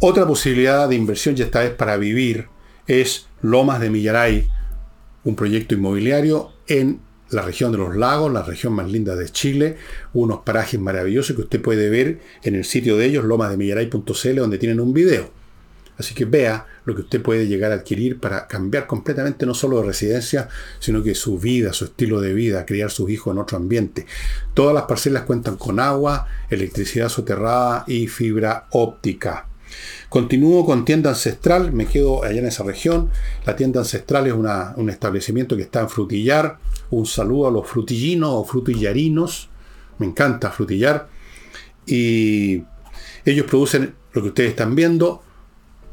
[0.00, 2.46] Otra posibilidad de inversión, y esta vez para vivir,
[2.86, 4.48] es Lomas de Millaray,
[5.24, 7.00] un proyecto inmobiliario en
[7.30, 9.76] la región de los lagos, la región más linda de Chile,
[10.12, 14.80] unos parajes maravillosos que usted puede ver en el sitio de ellos, lomasdemillaray.cl, donde tienen
[14.80, 15.30] un video.
[15.98, 19.80] Así que vea lo que usted puede llegar a adquirir para cambiar completamente no solo
[19.80, 20.48] de residencia,
[20.78, 24.06] sino que su vida, su estilo de vida, criar sus hijos en otro ambiente.
[24.54, 29.48] Todas las parcelas cuentan con agua, electricidad soterrada y fibra óptica.
[30.08, 33.10] Continúo con tienda ancestral, me quedo allá en esa región.
[33.44, 36.58] La tienda ancestral es un establecimiento que está en Frutillar.
[36.90, 39.50] Un saludo a los frutillinos o frutillarinos.
[39.98, 41.08] Me encanta frutillar.
[41.86, 42.64] Y
[43.24, 45.22] ellos producen lo que ustedes están viendo,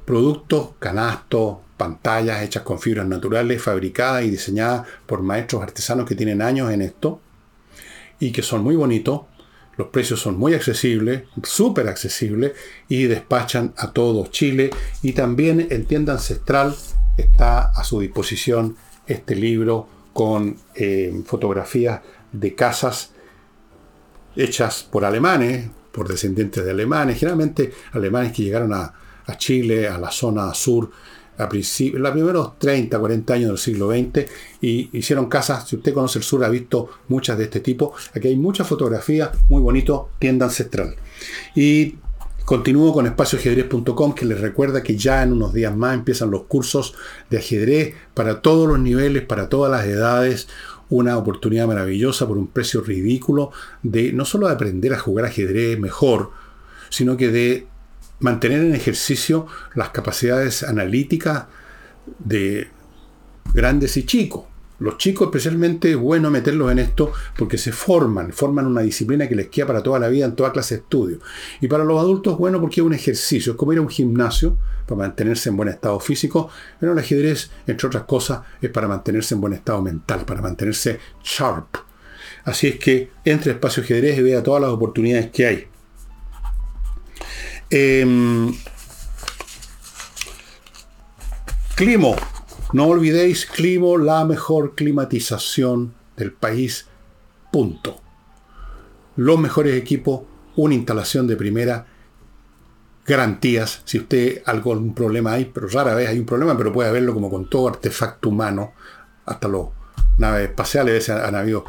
[0.05, 6.41] productos, canastos, pantallas hechas con fibras naturales, fabricadas y diseñadas por maestros artesanos que tienen
[6.41, 7.19] años en esto
[8.19, 9.21] y que son muy bonitos.
[9.77, 12.53] Los precios son muy accesibles, súper accesibles
[12.87, 14.69] y despachan a todo Chile.
[15.01, 16.75] Y también en tienda ancestral
[17.17, 18.75] está a su disposición
[19.07, 22.01] este libro con eh, fotografías
[22.31, 23.11] de casas
[24.35, 28.93] hechas por alemanes, por descendientes de alemanes, generalmente alemanes que llegaron a,
[29.25, 30.91] a Chile, a la zona sur,
[31.37, 34.25] a en los primeros 30, 40 años del siglo XX,
[34.61, 37.93] y hicieron casas, si usted conoce el sur, ha visto muchas de este tipo.
[38.13, 40.95] Aquí hay muchas fotografías, muy bonito, tienda ancestral.
[41.55, 41.95] Y
[42.45, 46.93] continúo con espacioajedrez.com, que les recuerda que ya en unos días más empiezan los cursos
[47.29, 50.47] de ajedrez para todos los niveles, para todas las edades.
[50.87, 55.79] Una oportunidad maravillosa por un precio ridículo de no solo de aprender a jugar ajedrez
[55.79, 56.29] mejor,
[56.89, 57.67] sino que de
[58.19, 61.45] mantener en ejercicio las capacidades analíticas
[62.19, 62.69] de
[63.53, 64.45] grandes y chicos.
[64.77, 69.35] Los chicos especialmente es bueno meterlos en esto porque se forman, forman una disciplina que
[69.35, 71.19] les queda para toda la vida en toda clase de estudio.
[71.61, 73.89] Y para los adultos es bueno porque es un ejercicio, es como ir a un
[73.89, 78.89] gimnasio para mantenerse en buen estado físico, pero el ajedrez, entre otras cosas, es para
[78.89, 81.77] mantenerse en buen estado mental, para mantenerse sharp.
[82.43, 85.67] Así es que entre espacio ajedrez y vea todas las oportunidades que hay.
[87.69, 88.53] Em,
[91.75, 92.15] climo.
[92.73, 96.87] No olvidéis, Climo, la mejor climatización del país.
[97.51, 98.01] Punto.
[99.15, 100.23] Los mejores equipos,
[100.55, 101.85] una instalación de primera,
[103.05, 103.81] garantías.
[103.85, 107.29] Si usted algún problema hay, pero rara vez hay un problema, pero puede haberlo como
[107.29, 108.73] con todo artefacto humano,
[109.25, 109.69] hasta los,
[110.17, 111.65] naves espaciales, a habido...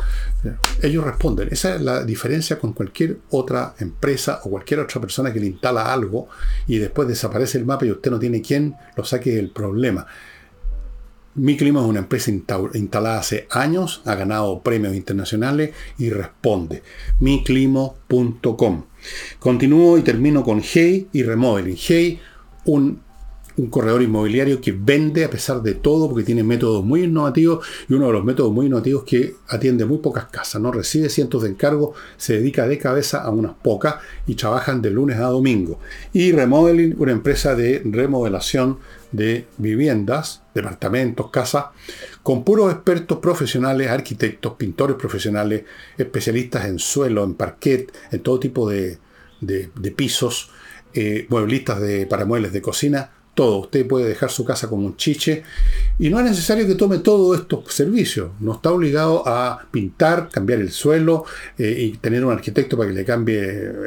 [0.82, 1.48] Ellos responden.
[1.50, 5.92] Esa es la diferencia con cualquier otra empresa o cualquier otra persona que le instala
[5.92, 6.28] algo
[6.66, 10.06] y después desaparece el mapa y usted no tiene quien lo saque del problema.
[11.36, 16.82] Mi Clima es una empresa instalada hace años, ha ganado premios internacionales y responde.
[17.20, 18.84] miclimo.com.
[19.38, 21.76] Continúo y termino con Hey y Remodeling.
[21.78, 22.20] Hey,
[22.64, 23.02] un
[23.56, 27.94] un corredor inmobiliario que vende a pesar de todo porque tiene métodos muy innovativos y
[27.94, 31.50] uno de los métodos muy innovativos que atiende muy pocas casas, no recibe cientos de
[31.50, 33.96] encargos, se dedica de cabeza a unas pocas
[34.26, 35.78] y trabajan de lunes a domingo.
[36.12, 38.78] Y Remodeling, una empresa de remodelación
[39.12, 41.66] de viviendas, departamentos, casas,
[42.22, 45.64] con puros expertos profesionales, arquitectos, pintores profesionales,
[45.96, 48.98] especialistas en suelo, en parquet, en todo tipo de,
[49.96, 50.50] pisos,
[50.92, 53.58] eh, mueblistas de, para muebles de cocina, todo.
[53.58, 55.44] Usted puede dejar su casa como un chiche
[55.98, 58.30] y no es necesario que tome todos estos servicios.
[58.40, 61.24] No está obligado a pintar, cambiar el suelo
[61.56, 63.38] eh, y tener un arquitecto para que le cambie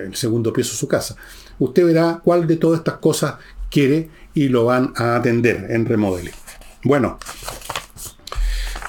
[0.05, 1.15] el segundo piso de su casa.
[1.57, 3.35] Usted verá cuál de todas estas cosas
[3.69, 6.33] quiere y lo van a atender en remodeling.
[6.83, 7.19] Bueno,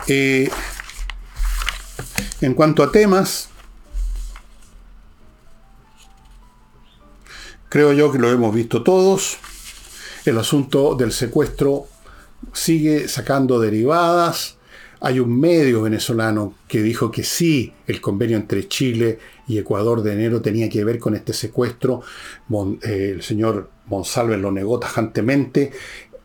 [0.06, 0.48] eh,
[2.42, 3.48] en cuanto a temas,
[7.70, 9.38] creo yo que lo hemos visto todos.
[10.24, 11.86] El asunto del secuestro
[12.52, 14.58] sigue sacando derivadas.
[15.00, 19.18] Hay un medio venezolano que dijo que sí, el convenio entre Chile
[19.48, 22.02] y Ecuador de enero tenía que ver con este secuestro.
[22.82, 25.72] Eh, el señor Monsalve lo negó tajantemente.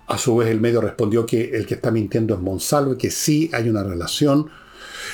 [0.07, 3.49] A su vez el medio respondió que el que está mintiendo es Monsalve, que sí
[3.53, 4.49] hay una relación.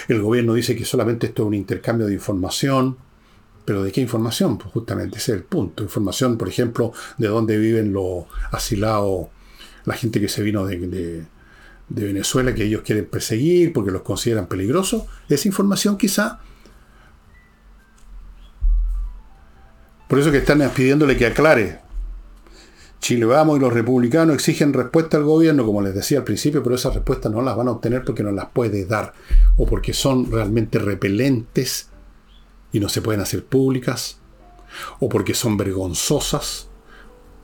[0.07, 2.97] El gobierno dice que solamente esto es un intercambio de información.
[3.65, 4.57] ¿Pero de qué información?
[4.57, 5.83] Pues justamente ese es el punto.
[5.83, 9.27] Información, por ejemplo, de dónde viven los asilados,
[9.85, 11.25] la gente que se vino de,
[11.89, 15.03] Venezuela, que ellos quieren perseguir porque los consideran peligrosos.
[15.29, 16.39] Esa información quizá...
[20.07, 21.79] Por eso que están pidiéndole que aclare.
[22.99, 26.75] Chile Vamos y los republicanos exigen respuesta al gobierno, como les decía al principio, pero
[26.75, 29.13] esas respuestas no las van a obtener porque no las puede dar
[29.57, 31.90] o porque son realmente repelentes
[32.71, 34.19] y no se pueden hacer públicas,
[34.99, 36.69] o porque son vergonzosas,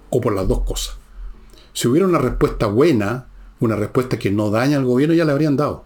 [0.10, 0.98] o por las dos cosas.
[1.74, 3.28] Si hubiera una respuesta buena,
[3.60, 5.86] una respuesta que no daña al gobierno, ya le habrían dado.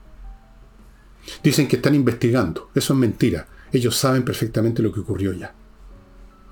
[1.43, 2.69] Dicen que están investigando.
[2.73, 3.47] Eso es mentira.
[3.71, 5.53] Ellos saben perfectamente lo que ocurrió ya.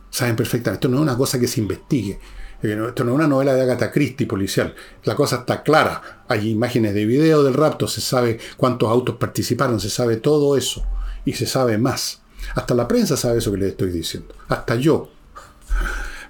[0.09, 0.85] Saben perfectamente.
[0.85, 2.19] Esto no es una cosa que se investigue.
[2.61, 4.75] Eh, esto no es una novela de Agatha Christie policial.
[5.03, 6.23] La cosa está clara.
[6.27, 10.85] Hay imágenes de video del rapto, se sabe cuántos autos participaron, se sabe todo eso.
[11.25, 12.18] Y se sabe más.
[12.55, 14.33] Hasta la prensa sabe eso que les estoy diciendo.
[14.47, 15.09] Hasta yo.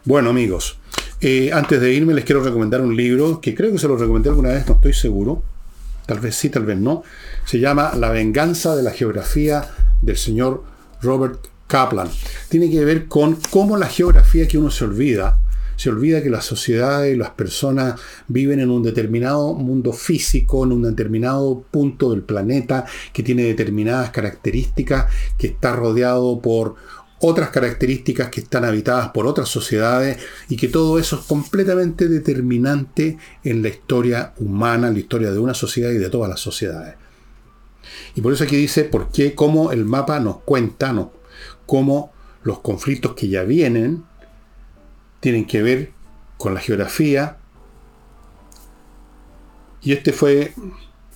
[0.05, 0.77] Bueno, amigos,
[1.21, 4.29] eh, antes de irme les quiero recomendar un libro que creo que se lo recomendé
[4.29, 5.43] alguna vez, no estoy seguro.
[6.05, 7.03] Tal vez sí, tal vez no.
[7.45, 9.69] Se llama La venganza de la geografía
[10.01, 10.63] del señor
[11.01, 12.09] Robert Kaplan.
[12.49, 15.37] Tiene que ver con cómo la geografía que uno se olvida
[15.79, 20.73] se olvida que la sociedad y las personas viven en un determinado mundo físico, en
[20.73, 25.05] un determinado punto del planeta que tiene determinadas características,
[25.37, 26.75] que está rodeado por
[27.21, 30.17] otras características que están habitadas por otras sociedades
[30.49, 35.39] y que todo eso es completamente determinante en la historia humana, en la historia de
[35.39, 36.95] una sociedad y de todas las sociedades.
[38.15, 41.13] Y por eso aquí dice por qué, cómo el mapa nos cuenta, no,
[41.65, 42.11] cómo
[42.43, 44.08] los conflictos que ya vienen
[45.19, 45.91] tienen que ver
[46.37, 47.37] con la geografía.
[49.81, 50.53] Y este fue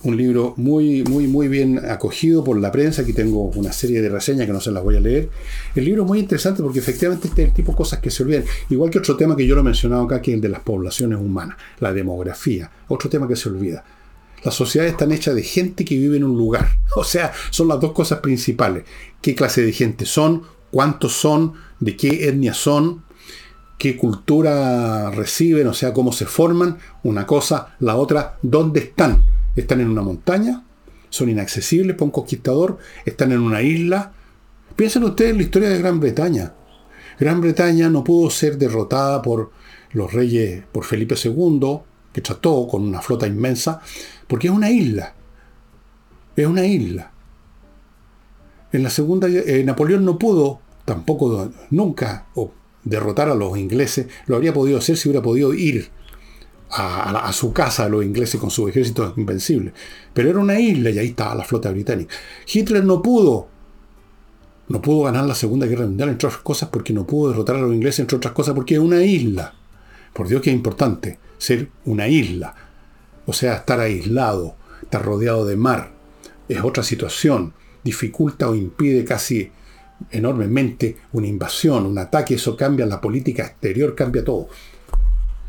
[0.04, 3.02] un libro muy, muy, muy bien acogido por la prensa.
[3.02, 5.30] Aquí tengo una serie de reseñas que no se las voy a leer.
[5.74, 8.22] El libro es muy interesante porque efectivamente este es el tipo de cosas que se
[8.22, 8.44] olvidan.
[8.70, 10.60] Igual que otro tema que yo lo he mencionado acá, que es el de las
[10.60, 12.70] poblaciones humanas, la demografía.
[12.88, 13.84] Otro tema que se olvida.
[14.44, 16.68] Las sociedades están hechas de gente que vive en un lugar.
[16.96, 18.84] O sea, son las dos cosas principales.
[19.20, 20.42] ¿Qué clase de gente son?
[20.70, 21.54] ¿Cuántos son?
[21.80, 23.03] ¿De qué etnia son?
[23.84, 29.22] Qué cultura reciben, o sea, cómo se forman, una cosa, la otra, dónde están.
[29.54, 30.64] ¿Están en una montaña?
[31.10, 32.78] ¿Son inaccesibles para un conquistador?
[33.04, 34.10] ¿Están en una isla?
[34.74, 36.54] Piensen ustedes en la historia de Gran Bretaña.
[37.20, 39.50] Gran Bretaña no pudo ser derrotada por
[39.92, 41.80] los reyes, por Felipe II,
[42.10, 43.82] que trató con una flota inmensa,
[44.26, 45.12] porque es una isla.
[46.34, 47.12] Es una isla.
[48.72, 52.28] En la segunda, eh, Napoleón no pudo, tampoco nunca,
[52.84, 55.90] derrotar a los ingleses, lo habría podido hacer si hubiera podido ir
[56.70, 59.72] a, su casa a los ingleses con su ejército invencible.
[60.12, 62.14] Pero era una isla y ahí estaba la flota británica.
[62.52, 63.48] Hitler no pudo.
[64.66, 67.60] No pudo ganar la Segunda Guerra Mundial, entre otras cosas, porque no pudo derrotar a
[67.60, 69.54] los ingleses, entre otras cosas, porque es una isla.
[70.12, 72.54] Por Dios que es importante ser una isla.
[73.26, 75.92] O sea, estar aislado, estar rodeado de mar,
[76.48, 79.50] es otra situación, dificulta o impide casi
[80.10, 84.48] enormemente una invasión, un ataque, eso cambia la política exterior, cambia todo.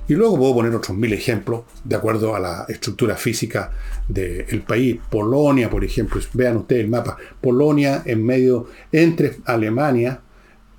[0.08, 3.72] Y luego puedo poner otros mil ejemplos de acuerdo a la estructura física
[4.08, 5.00] del país.
[5.10, 7.18] Polonia, por ejemplo, vean ustedes el mapa.
[7.41, 10.20] Polonia en medio entre Alemania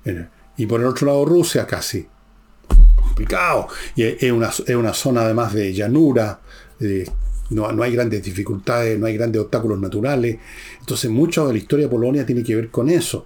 [0.05, 2.07] eh, y por el otro lado Rusia casi.
[2.95, 3.67] Complicado.
[3.95, 6.39] Y es una, es una zona además de llanura,
[7.49, 10.37] no, no, hay grandes dificultades, no hay grandes obstáculos naturales.
[10.87, 13.25] Entonces mucho de la historia de Polonia tiene que ver con eso.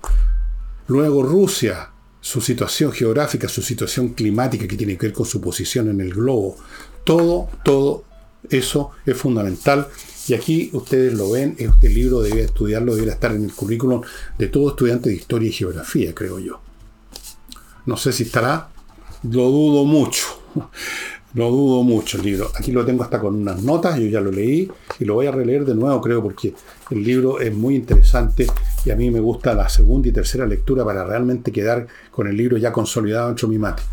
[0.88, 5.88] Luego Rusia, su situación geográfica, su situación climática que tiene que ver con su posición
[5.88, 6.58] en el globo.
[7.04, 8.04] Todo, todo
[8.50, 9.88] eso es fundamental.
[10.28, 14.02] Y aquí ustedes lo ven, este libro debe estudiarlo, debe estar en el currículum
[14.40, 16.62] de todo estudiante de historia y geografía, creo yo.
[17.86, 18.72] No sé si estará,
[19.22, 20.26] lo dudo mucho.
[21.34, 22.52] Lo dudo mucho el libro.
[22.56, 24.70] Aquí lo tengo hasta con unas notas, yo ya lo leí
[25.00, 26.54] y lo voy a releer de nuevo, creo, porque
[26.90, 28.48] el libro es muy interesante
[28.86, 32.36] y a mí me gusta la segunda y tercera lectura para realmente quedar con el
[32.36, 33.84] libro ya consolidado de mi mate.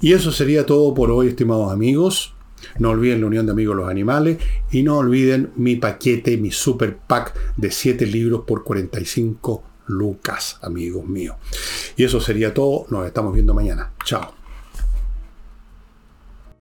[0.00, 2.34] Y eso sería todo por hoy, estimados amigos.
[2.78, 4.38] No olviden la Unión de Amigos los Animales
[4.70, 11.06] y no olviden mi paquete, mi super pack de 7 libros por 45 lucas, amigos
[11.06, 11.36] míos.
[11.96, 12.86] Y eso sería todo.
[12.90, 13.92] Nos estamos viendo mañana.
[14.04, 14.39] Chao.